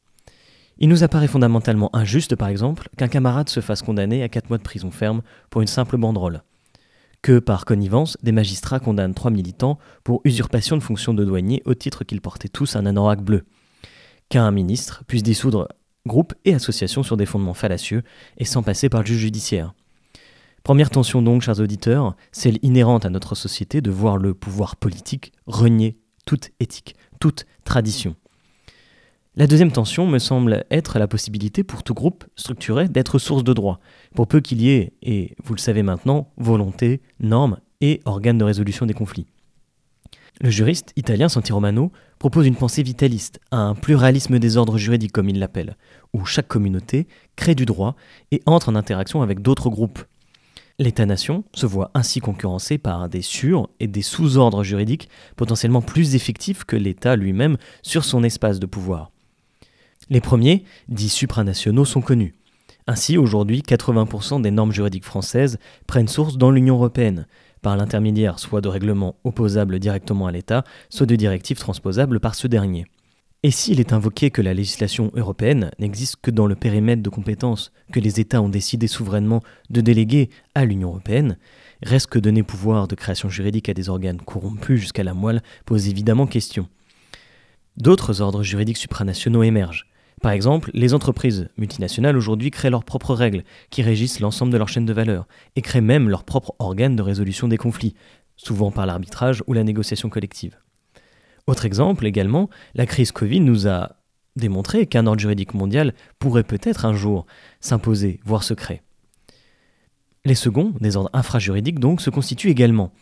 Il 0.79 0.89
nous 0.89 1.03
apparaît 1.03 1.29
fondamentalement 1.29 1.95
injuste, 1.95 2.37
par 2.37 2.49
exemple, 2.49 2.89
qu'un 2.97 3.09
camarade 3.09 3.49
se 3.49 3.61
fasse 3.61 3.83
condamner 3.83 4.23
à 4.23 4.29
4 4.29 4.49
mois 4.49 4.59
de 4.59 4.63
prison 4.63 4.91
ferme 4.91 5.23
pour 5.51 5.61
une 5.61 5.67
simple 5.67 5.97
banderole. 5.97 6.43
que 7.23 7.39
par 7.39 7.65
connivence, 7.65 8.17
des 8.23 8.33
magistrats 8.33 8.81
condamnent 8.81 9.15
trois 9.15 9.31
militants 9.31 9.79
pour 10.05 10.21
usurpation 10.25 10.77
de 10.77 10.83
fonction 10.83 11.15
de 11.15 11.25
douanier 11.25 11.63
au 11.65 11.75
titre 11.75 12.05
qu'ils 12.05 12.21
portaient 12.21 12.49
tous 12.49 12.77
un 12.77 12.87
anorak 12.87 13.23
bleu. 13.23 13.45
Qu'un 14.29 14.51
ministre 14.51 15.05
puisse 15.07 15.23
dissoudre 15.23 15.69
groupes 16.09 16.35
et 16.45 16.55
associations 16.55 17.05
sur 17.05 17.17
des 17.17 17.27
fondements 17.27 17.55
fallacieux 17.55 18.03
et 18.39 18.45
sans 18.45 18.65
passer 18.65 18.89
par 18.89 19.03
le 19.03 19.07
juge 19.07 19.19
judiciaire. 19.19 19.75
Première 20.65 20.91
tension 20.91 21.23
donc, 21.23 21.43
chers 21.43 21.61
auditeurs, 21.61 22.17
celle 22.33 22.59
inhérente 22.63 23.07
à 23.07 23.11
notre 23.11 23.37
société 23.37 23.81
de 23.81 23.91
voir 23.93 24.17
le 24.17 24.35
pouvoir 24.35 24.75
politique 24.75 25.33
renier 25.47 25.97
toute 26.27 26.51
éthique, 26.59 26.97
toute 27.21 27.47
tradition. 27.65 28.17
La 29.37 29.47
deuxième 29.47 29.71
tension 29.71 30.05
me 30.07 30.19
semble 30.19 30.65
être 30.71 30.99
la 30.99 31.07
possibilité 31.07 31.63
pour 31.63 31.85
tout 31.85 31.95
groupe 31.95 32.25
structuré 32.35 32.89
d'être 32.89 33.21
source 33.21 33.45
de 33.45 33.53
droit, 33.53 33.79
pour 34.17 34.27
peu 34.27 34.41
qu'il 34.41 34.61
y 34.61 34.71
ait, 34.71 34.93
et 35.01 35.37
vous 35.45 35.55
le 35.55 35.61
savez 35.61 35.85
maintenant, 35.85 36.33
volonté, 36.37 37.01
normes 37.21 37.59
et 37.81 38.01
organes 38.05 38.39
de 38.39 38.45
résolution 38.45 38.85
des 38.85 38.95
conflits. 38.95 39.29
Le 40.41 40.51
juriste 40.51 40.93
italien 40.97 41.29
Santi 41.29 41.53
Romano 41.53 41.91
propose 42.21 42.47
une 42.47 42.55
pensée 42.55 42.85
vitaliste, 42.85 43.41
un 43.51 43.75
pluralisme 43.75 44.39
des 44.39 44.57
ordres 44.57 44.79
juridiques 44.79 45.13
comme 45.13 45.29
il 45.29 45.41
l'appelle, 45.41 45.77
où 46.13 46.25
chaque 46.25 46.47
communauté 46.47 47.09
crée 47.35 47.57
du 47.57 47.67
droit 47.67 47.97
et 48.31 48.41
entre 48.47 48.69
en 48.69 48.77
interaction 48.77 49.21
avec 49.23 49.41
d'autres 49.43 49.69
groupes. 49.69 49.99
L'État-nation 50.79 51.43
se 51.55 51.67
voit 51.67 51.91
ainsi 51.95 52.21
concurrencé 52.21 52.79
par 52.79 53.09
des 53.09 53.23
sur- 53.23 53.69
et 53.81 53.89
des 53.89 54.03
sous-ordres 54.03 54.63
juridiques 54.63 55.09
potentiellement 55.35 55.83
plus 55.83 56.15
effectifs 56.15 56.63
que 56.63 56.77
l'État 56.77 57.17
lui-même 57.17 57.57
sur 57.83 58.05
son 58.05 58.23
espace 58.23 58.61
de 58.61 58.67
pouvoir. 58.67 59.11
Les 60.09 60.21
premiers, 60.21 60.63
dits 60.89 61.09
supranationaux, 61.09 61.85
sont 61.85 62.01
connus. 62.01 62.37
Ainsi, 62.87 63.19
aujourd'hui, 63.19 63.63
80% 63.63 64.41
des 64.41 64.53
normes 64.53 64.73
juridiques 64.73 65.05
françaises 65.05 65.59
prennent 65.89 66.09
source 66.09 66.39
dans 66.39 66.53
l'Union 66.53 66.77
européenne, 66.77 67.27
par 67.61 67.77
l'intermédiaire 67.77 68.39
soit 68.39 68.61
de 68.61 68.69
règlements 68.69 69.17
opposables 69.25 69.79
directement 69.79 70.27
à 70.27 70.33
l'État, 70.33 70.65
soit 70.89 71.07
de 71.07 71.17
directives 71.17 71.59
transposables 71.59 72.21
par 72.21 72.35
ce 72.35 72.47
dernier. 72.47 72.87
Et 73.45 73.53
s'il 73.53 73.79
est 73.79 73.93
invoqué 73.93 74.31
que 74.31 74.43
la 74.43 74.53
législation 74.53 75.13
européenne 75.15 75.71
n'existe 75.79 76.17
que 76.21 76.33
dans 76.33 76.47
le 76.47 76.57
périmètre 76.57 77.03
de 77.05 77.09
compétences 77.09 77.73
que 77.93 78.01
les 78.01 78.19
États 78.19 78.43
ont 78.43 78.49
décidé 78.49 78.89
souverainement 78.89 79.43
de 79.71 79.81
déléguer 79.81 80.29
à 80.57 80.65
l'Union 80.65 80.89
européenne, 80.89 81.39
reste 81.83 82.09
que 82.09 82.19
donner 82.19 82.43
pouvoir 82.43 82.89
de 82.89 82.97
création 82.97 83.29
juridique 83.29 83.69
à 83.69 83.75
des 83.75 83.89
organes 83.89 84.21
corrompus 84.21 84.81
jusqu'à 84.81 85.05
la 85.05 85.15
moelle 85.15 85.43
pose 85.67 85.89
évidemment 85.89 86.27
question. 86.27 86.69
D'autres 87.77 88.21
ordres 88.21 88.43
juridiques 88.43 88.77
supranationaux 88.77 89.45
émergent. 89.45 89.87
Par 90.21 90.33
exemple, 90.33 90.71
les 90.75 90.95
entreprises 90.95 91.49
multinationales 91.57 92.17
aujourd'hui 92.17 92.51
créent 92.51 92.71
leurs 92.71 92.85
propres 92.85 93.15
règles 93.15 93.45
qui 93.71 93.83
régissent 93.83 94.21
l'ensemble 94.21 94.53
de 94.53 94.59
leur 94.59 94.69
chaîne 94.69 94.87
de 94.87 94.93
valeur 94.93 95.27
et 95.55 95.63
créent 95.63 95.81
même 95.81 96.09
leurs 96.09 96.25
propres 96.25 96.55
organes 96.59 96.97
de 96.97 97.03
résolution 97.03 97.47
des 97.49 97.57
conflits, 97.57 97.95
souvent 98.37 98.71
par 98.71 98.87
l'arbitrage 98.87 99.43
ou 99.47 99.53
la 99.53 99.65
négociation 99.65 100.09
collective. 100.09 100.59
Autre 101.47 101.65
exemple 101.65 102.07
également, 102.07 102.51
la 102.75 102.87
crise 102.87 103.13
Covid 103.13 103.41
nous 103.41 103.69
a 103.69 103.97
démontré 104.37 104.87
qu'un 104.87 105.07
ordre 105.07 105.21
juridique 105.21 105.55
mondial 105.55 105.95
pourrait 106.19 106.45
peut-être 106.45 106.85
un 106.85 106.95
jour 106.95 107.27
s'imposer, 107.61 108.21
voire 108.25 108.43
se 108.43 108.55
créer. 108.55 108.83
Les 110.25 110.35
seconds, 110.35 110.75
des 110.81 110.97
ordres 110.97 111.11
infrajuridiques 111.13 111.79
donc, 111.79 112.01
se 112.01 112.11
constituent 112.11 112.51
également. 112.51 112.93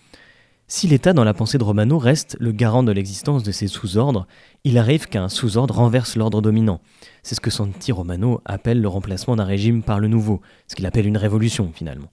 Si 0.68 0.88
l'État, 0.88 1.12
dans 1.12 1.22
la 1.22 1.32
pensée 1.32 1.58
de 1.58 1.64
Romano, 1.64 1.96
reste 1.96 2.36
le 2.40 2.50
garant 2.50 2.82
de 2.82 2.90
l'existence 2.90 3.44
de 3.44 3.52
ces 3.52 3.68
sous-ordres, 3.68 4.26
il 4.64 4.78
arrive 4.78 5.06
qu'un 5.06 5.28
sous-ordre 5.28 5.76
renverse 5.76 6.16
l'ordre 6.16 6.42
dominant. 6.42 6.80
C'est 7.22 7.36
ce 7.36 7.40
que 7.40 7.50
Santi 7.50 7.92
Romano 7.92 8.40
appelle 8.44 8.80
le 8.80 8.88
remplacement 8.88 9.36
d'un 9.36 9.44
régime 9.44 9.84
par 9.84 10.00
le 10.00 10.08
nouveau, 10.08 10.40
ce 10.66 10.74
qu'il 10.74 10.86
appelle 10.86 11.06
une 11.06 11.16
révolution 11.16 11.70
finalement. 11.72 12.10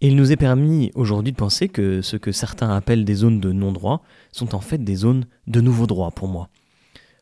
Et 0.00 0.08
il 0.08 0.16
nous 0.16 0.32
est 0.32 0.36
permis 0.36 0.90
aujourd'hui 0.96 1.30
de 1.30 1.36
penser 1.36 1.68
que 1.68 2.02
ce 2.02 2.16
que 2.16 2.32
certains 2.32 2.74
appellent 2.74 3.04
des 3.04 3.14
zones 3.14 3.38
de 3.38 3.52
non-droit 3.52 4.02
sont 4.32 4.56
en 4.56 4.60
fait 4.60 4.82
des 4.82 4.96
zones 4.96 5.26
de 5.46 5.60
nouveau 5.60 5.86
droit 5.86 6.10
pour 6.10 6.26
moi. 6.26 6.48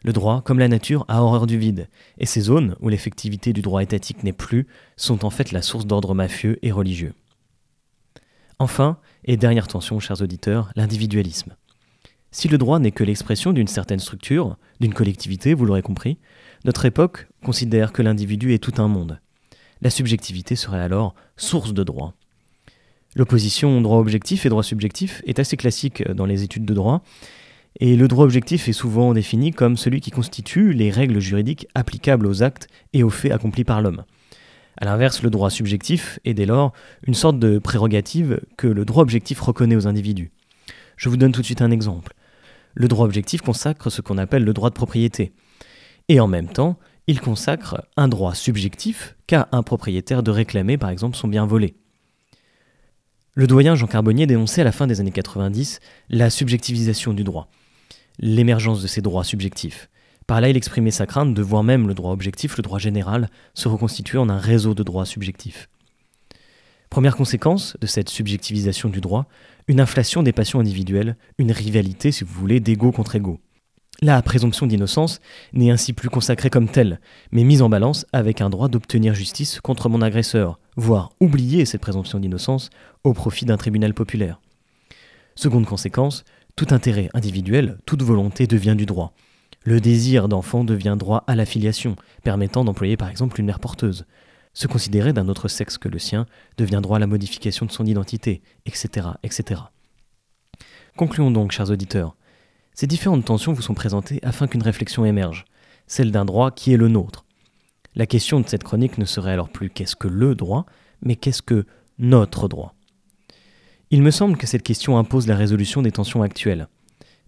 Le 0.03 0.15
droit, 0.15 0.41
comme 0.41 0.59
la 0.59 0.69
nature, 0.69 1.05
a 1.07 1.23
horreur 1.23 1.47
du 1.47 1.59
vide, 1.59 1.91
et 2.17 2.25
ces 2.25 2.41
zones 2.41 2.77
où 2.81 2.89
l'effectivité 2.89 3.53
du 3.53 3.61
droit 3.61 3.83
étatique 3.83 4.25
n'est 4.25 4.33
plus 4.33 4.67
sont 4.97 5.27
en 5.27 5.31
fait 5.31 5.53
la 5.53 5.61
source 5.61 5.87
d'ordre 5.87 6.15
mafieux 6.15 6.59
et 6.63 6.73
religieux. 6.73 7.13
Enfin, 8.59 8.99
et 9.25 9.37
dernière 9.37 9.69
tension, 9.69 10.01
chers 10.01 10.23
auditeurs, 10.23 10.71
l'individualisme. 10.77 11.55
Si 12.31 12.49
le 12.49 12.59
droit 12.59 12.79
n'est 12.79 12.93
que 12.93 13.05
l'expression 13.05 13.53
d'une 13.53 13.69
certaine 13.69 13.99
structure, 13.99 14.57
d'une 14.81 14.95
collectivité, 14.95 15.55
vous 15.55 15.67
l'aurez 15.67 15.83
compris, 15.83 16.19
notre 16.65 16.87
époque 16.87 17.29
considère 17.45 17.93
que 17.93 18.03
l'individu 18.03 18.55
est 18.55 18.63
tout 18.63 18.81
un 18.81 18.89
monde. 18.89 19.21
La 19.83 19.91
subjectivité 19.91 20.57
serait 20.57 20.81
alors 20.81 21.15
source 21.37 21.75
de 21.75 21.85
droit. 21.85 22.15
L'opposition 23.15 23.81
droit 23.83 23.99
objectif 23.99 24.47
et 24.47 24.49
droit 24.49 24.63
subjectif 24.63 25.23
est 25.27 25.39
assez 25.39 25.57
classique 25.57 26.09
dans 26.11 26.25
les 26.25 26.43
études 26.43 26.65
de 26.65 26.73
droit, 26.73 27.03
et 27.81 27.97
le 27.97 28.09
droit 28.09 28.25
objectif 28.25 28.69
est 28.69 28.73
souvent 28.73 29.13
défini 29.13 29.51
comme 29.51 29.77
celui 29.77 30.01
qui 30.01 30.11
constitue 30.11 30.73
les 30.73 30.91
règles 30.91 31.21
juridiques 31.21 31.67
applicables 31.75 32.27
aux 32.27 32.43
actes 32.43 32.69
et 32.93 33.03
aux 33.03 33.11
faits 33.11 33.33
accomplis 33.33 33.65
par 33.65 33.83
l'homme. 33.83 34.05
A 34.79 34.85
l'inverse, 34.85 35.23
le 35.23 35.31
droit 35.31 35.51
subjectif 35.51 36.19
est 36.25 36.35
dès 36.35 36.47
lors 36.47 36.73
une 37.07 37.15
sorte 37.15 37.39
de 37.39 37.59
prérogative 37.59 38.41
que 38.57 38.67
le 38.67 38.85
droit 38.85 39.03
objectif 39.03 39.41
reconnaît 39.41 39.77
aux 39.77 39.87
individus. 39.87 40.33
Je 40.97 41.09
vous 41.09 41.17
donne 41.17 41.33
tout 41.33 41.41
de 41.41 41.47
suite 41.47 41.63
un 41.63 41.71
exemple. 41.71 42.15
Le 42.75 42.89
droit 42.89 43.05
objectif 43.05 43.43
consacre 43.43 43.91
ce 43.91 44.01
qu'on 44.01 44.19
appelle 44.19 44.45
le 44.45 44.55
droit 44.55 44.71
de 44.71 44.75
propriété. 44.75 45.33
Et 46.09 46.21
en 46.21 46.27
même 46.27 46.49
temps, 46.49 46.79
il 47.07 47.21
consacre 47.21 47.87
un 47.97 48.09
droit 48.09 48.35
subjectif 48.35 49.17
qu'a 49.27 49.49
un 49.53 49.63
propriétaire 49.63 50.23
de 50.23 50.31
réclamer 50.31 50.79
par 50.79 50.91
exemple 50.91 51.17
son 51.17 51.29
bien 51.29 51.47
volé. 51.47 51.75
Le 53.35 53.47
doyen 53.47 53.75
Jean 53.75 53.87
Carbonnier 53.87 54.27
dénonçait 54.27 54.61
à 54.61 54.65
la 54.65 54.73
fin 54.73 54.87
des 54.87 55.01
années 55.01 55.11
90 55.11 55.81
la 56.11 56.31
subjectivisation 56.31 57.15
du 57.15 57.25
droit, 57.25 57.49
l'émergence 58.19 58.83
de 58.83 58.87
ces 58.87 59.01
droits 59.01 59.25
subjectifs. 59.25 59.89
Par 60.33 60.41
là, 60.41 60.49
il 60.49 60.57
exprimait 60.57 60.91
sa 60.91 61.05
crainte 61.05 61.35
de 61.35 61.43
voir 61.43 61.63
même 61.63 61.87
le 61.87 61.93
droit 61.93 62.11
objectif, 62.11 62.57
le 62.57 62.63
droit 62.63 62.79
général, 62.79 63.29
se 63.53 63.69
reconstituer 63.69 64.17
en 64.17 64.31
un 64.31 64.39
réseau 64.39 64.73
de 64.73 64.83
droits 64.83 65.05
subjectifs. 65.05 65.69
Première 66.89 67.19
conséquence 67.19 67.77
de 67.83 67.87
cette 67.87 68.09
subjectivisation 68.09 68.89
du 68.89 69.03
droit, 69.03 69.27
une 69.69 69.79
inflation 69.79 70.23
des 70.23 70.33
passions 70.33 70.59
individuelles, 70.59 71.19
une 71.37 71.53
rivalité, 71.53 72.13
si 72.13 72.25
vous 72.25 72.33
voulez, 72.33 72.61
d'ego 72.61 72.93
contre 72.93 73.17
ego. 73.17 73.41
La 74.01 74.23
présomption 74.23 74.67
d'innocence 74.67 75.21
n'est 75.53 75.71
ainsi 75.71 75.93
plus 75.93 76.09
consacrée 76.09 76.49
comme 76.49 76.71
telle, 76.71 76.99
mais 77.31 77.45
mise 77.45 77.61
en 77.61 77.69
balance 77.69 78.07
avec 78.15 78.41
un 78.41 78.49
droit 78.49 78.69
d'obtenir 78.69 79.13
justice 79.13 79.61
contre 79.61 79.91
mon 79.91 80.01
agresseur, 80.01 80.59
voire 80.77 81.11
oublier 81.21 81.67
cette 81.67 81.83
présomption 81.83 82.19
d'innocence 82.19 82.71
au 83.05 83.13
profit 83.13 83.45
d'un 83.45 83.59
tribunal 83.59 83.93
populaire. 83.93 84.41
Seconde 85.35 85.67
conséquence, 85.67 86.25
tout 86.57 86.69
intérêt 86.71 87.11
individuel, 87.13 87.77
toute 87.85 88.03
volonté 88.03 88.47
devient 88.47 88.77
du 88.79 88.87
droit. 88.87 89.13
Le 89.65 89.81
désir 89.81 90.29
d'enfant 90.29 90.65
devient 90.65 90.97
droit 90.99 91.23
à 91.27 91.37
la 91.37 91.47
filiation, 91.47 91.95
permettant 92.25 92.65
d'employer 92.65 92.97
par 92.97 93.09
exemple 93.09 93.39
une 93.39 93.47
mère 93.47 93.61
porteuse. 93.61 94.07
Se 94.55 94.67
considérer 94.67 95.13
d'un 95.13 95.29
autre 95.29 95.49
sexe 95.49 95.79
que 95.79 95.89
le 95.89 95.99
sien 95.99 96.27
devient 96.59 96.81
droit 96.83 96.97
à 96.97 97.01
la 97.01 97.07
modification 97.07 97.65
de 97.65 97.71
son 97.71 97.87
identité, 97.87 98.43
etc. 98.67 99.09
etc. 99.23 99.63
Concluons 100.97 101.31
donc, 101.31 101.53
chers 101.53 101.71
auditeurs. 101.71 102.17
Ces 102.75 102.87
différentes 102.87 103.25
tensions 103.25 103.53
vous 103.53 103.63
sont 103.63 103.75
présentées 103.75 104.19
afin 104.23 104.49
qu'une 104.49 104.63
réflexion 104.63 105.05
émerge, 105.05 105.45
celle 105.87 106.11
d'un 106.11 106.25
droit 106.25 106.51
qui 106.51 106.73
est 106.73 106.77
le 106.77 106.89
nôtre. 106.89 107.25
La 107.95 108.07
question 108.07 108.41
de 108.41 108.49
cette 108.49 108.65
chronique 108.65 108.99
ne 108.99 109.05
serait 109.05 109.33
alors 109.33 109.51
plus 109.51 109.71
qu'est-ce 109.71 109.97
que 109.97 110.09
le 110.09 110.35
droit, 110.35 110.67
mais 111.03 111.17
qu'est-ce 111.17 111.43
que 111.43 111.67
notre 111.99 112.49
droit? 112.49 112.75
Il 113.91 114.03
me 114.03 114.11
semble 114.11 114.39
que 114.39 114.47
cette 114.47 114.63
question 114.63 114.99
impose 114.99 115.27
la 115.27 115.37
résolution 115.37 115.83
des 115.83 115.93
tensions 115.93 116.23
actuelles. 116.23 116.67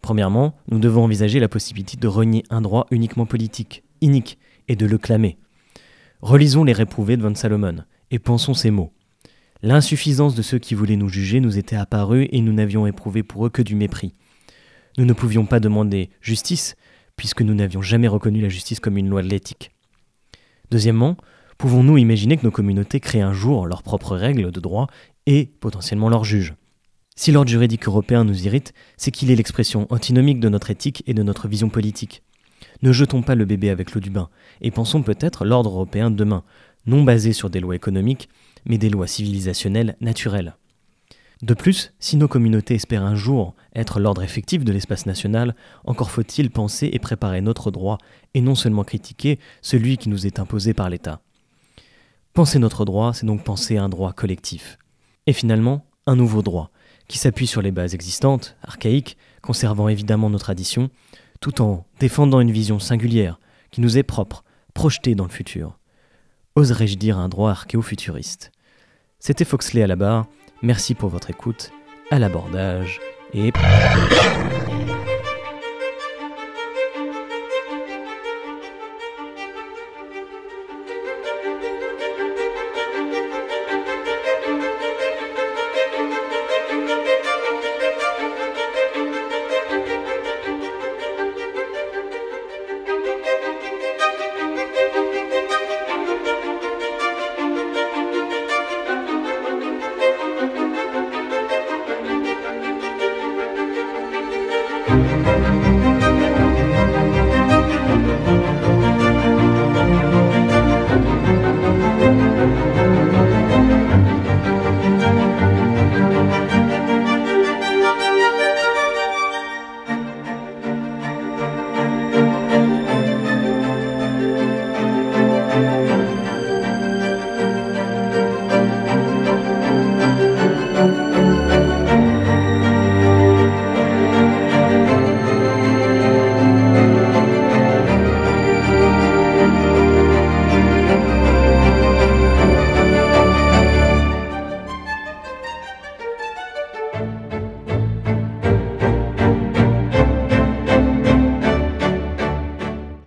Premièrement, 0.05 0.55
nous 0.71 0.81
devons 0.81 1.05
envisager 1.05 1.41
la 1.41 1.49
possibilité 1.49 1.97
de 1.97 2.07
renier 2.07 2.45
un 2.51 2.61
droit 2.61 2.87
uniquement 2.91 3.25
politique, 3.25 3.85
inique, 4.03 4.37
et 4.69 4.77
de 4.77 4.85
le 4.85 4.99
clamer. 4.99 5.39
Relisons 6.21 6.63
les 6.63 6.75
réprouvés 6.75 7.17
de 7.17 7.23
Von 7.23 7.35
Salomon, 7.35 7.77
et 8.11 8.19
pensons 8.19 8.53
ces 8.53 8.71
mots. 8.71 8.93
L'insuffisance 9.63 10.35
de 10.35 10.43
ceux 10.43 10.59
qui 10.59 10.75
voulaient 10.75 10.97
nous 10.97 11.09
juger 11.09 11.41
nous 11.41 11.57
était 11.57 11.75
apparue 11.75 12.29
et 12.33 12.43
nous 12.43 12.53
n'avions 12.53 12.87
éprouvé 12.87 13.23
pour 13.23 13.47
eux 13.47 13.49
que 13.49 13.63
du 13.63 13.77
mépris. 13.77 14.13
Nous 14.99 15.07
ne 15.07 15.15
pouvions 15.15 15.47
pas 15.47 15.59
demander 15.59 16.11
justice, 16.21 16.77
puisque 17.17 17.41
nous 17.41 17.55
n'avions 17.55 17.81
jamais 17.81 18.07
reconnu 18.07 18.43
la 18.43 18.51
justice 18.51 18.81
comme 18.81 18.99
une 18.99 19.09
loi 19.09 19.23
de 19.23 19.29
l'éthique. 19.29 19.71
Deuxièmement, 20.71 21.17
pouvons-nous 21.57 21.97
imaginer 21.97 22.37
que 22.37 22.45
nos 22.45 22.51
communautés 22.51 23.01
créent 23.01 23.23
un 23.23 23.33
jour 23.33 23.67
leurs 23.67 23.83
propres 23.83 24.19
règles 24.19 24.51
de 24.51 24.61
droit 24.61 24.87
et 25.25 25.47
potentiellement 25.61 26.11
leurs 26.11 26.25
juges? 26.25 26.53
Si 27.17 27.31
l'ordre 27.31 27.51
juridique 27.51 27.87
européen 27.87 28.25
nous 28.25 28.45
irrite, 28.45 28.75
c'est 28.97 29.13
qu'il 29.13 29.31
est 29.31 29.37
l'expression 29.37 29.87
antinomique 29.91 30.41
de 30.41 30.49
notre 30.49 30.71
éthique 30.71 31.05
et 31.07 31.15
de 31.15 31.23
notre 31.23 31.47
vision 31.47 31.69
politique. 31.69 32.23
Ne 32.83 32.93
jetons 32.93 33.23
pas 33.23 33.37
le 33.37 33.45
bébé 33.45 33.71
avec 33.71 33.93
l'eau 33.93 34.01
du 34.01 34.11
bain, 34.11 34.29
et 34.61 34.73
pensons 34.73 35.03
peut-être 35.03 35.45
l'ordre 35.45 35.71
européen 35.71 36.11
de 36.11 36.17
demain, 36.17 36.43
non 36.87 37.05
basé 37.05 37.33
sur 37.33 37.51
des 37.51 37.61
lois 37.61 37.77
économiques, 37.77 38.29
mais 38.65 38.79
des 38.79 38.91
lois 38.91 39.07
civilisationnelles 39.07 39.97
naturelles. 40.01 40.57
De 41.43 41.55
plus, 41.55 41.93
si 42.01 42.17
nos 42.17 42.29
communautés 42.29 42.75
espèrent 42.75 43.05
un 43.05 43.15
jour 43.15 43.55
être 43.75 44.01
l'ordre 44.01 44.23
effectif 44.23 44.65
de 44.65 44.73
l'espace 44.73 45.07
national, 45.07 45.55
encore 45.85 46.11
faut-il 46.11 46.51
penser 46.51 46.91
et 46.93 46.99
préparer 46.99 47.41
notre 47.43 47.71
droit, 47.71 47.99
et 48.35 48.41
non 48.41 48.55
seulement 48.55 48.85
critiquer 48.85 49.39
celui 49.63 49.99
qui 49.99 50.09
nous 50.09 50.27
est 50.27 50.41
imposé 50.41 50.75
par 50.75 50.91
l'État. 50.91 51.21
Penser 52.33 52.59
notre 52.59 52.85
droit, 52.85 53.13
c'est 53.13 53.27
donc 53.27 53.45
penser 53.45 53.77
un 53.77 53.89
droit 53.89 54.13
collectif. 54.13 54.79
Et 55.27 55.33
finalement, 55.33 55.87
un 56.07 56.17
nouveau 56.17 56.43
droit, 56.43 56.71
qui 57.09 57.19
s'appuie 57.19 57.47
sur 57.47 57.63
les 57.63 57.71
bases 57.71 57.95
existantes, 57.95 58.57
archaïques, 58.63 59.17
conservant 59.43 59.89
évidemment 59.89 60.31
nos 60.31 60.39
traditions, 60.39 60.91
tout 61.41 61.61
en 61.61 61.87
défendant 62.01 62.41
une 62.41 62.51
vision 62.51 62.79
singulière, 62.79 63.39
qui 63.71 63.81
nous 63.81 63.99
est 63.99 64.03
propre, 64.03 64.45
projetée 64.73 65.15
dans 65.15 65.25
le 65.25 65.31
futur. 65.31 65.79
Oserais-je 66.57 66.97
dire 66.97 67.19
un 67.19 67.29
droit 67.29 67.51
archéo-futuriste? 67.51 68.53
C'était 69.19 69.45
Foxley 69.45 69.83
à 69.83 69.87
la 69.87 69.97
barre, 69.97 70.27
merci 70.63 70.95
pour 70.95 71.09
votre 71.09 71.31
écoute, 71.31 71.71
à 72.11 72.19
l'abordage, 72.19 73.01
et... 73.33 73.53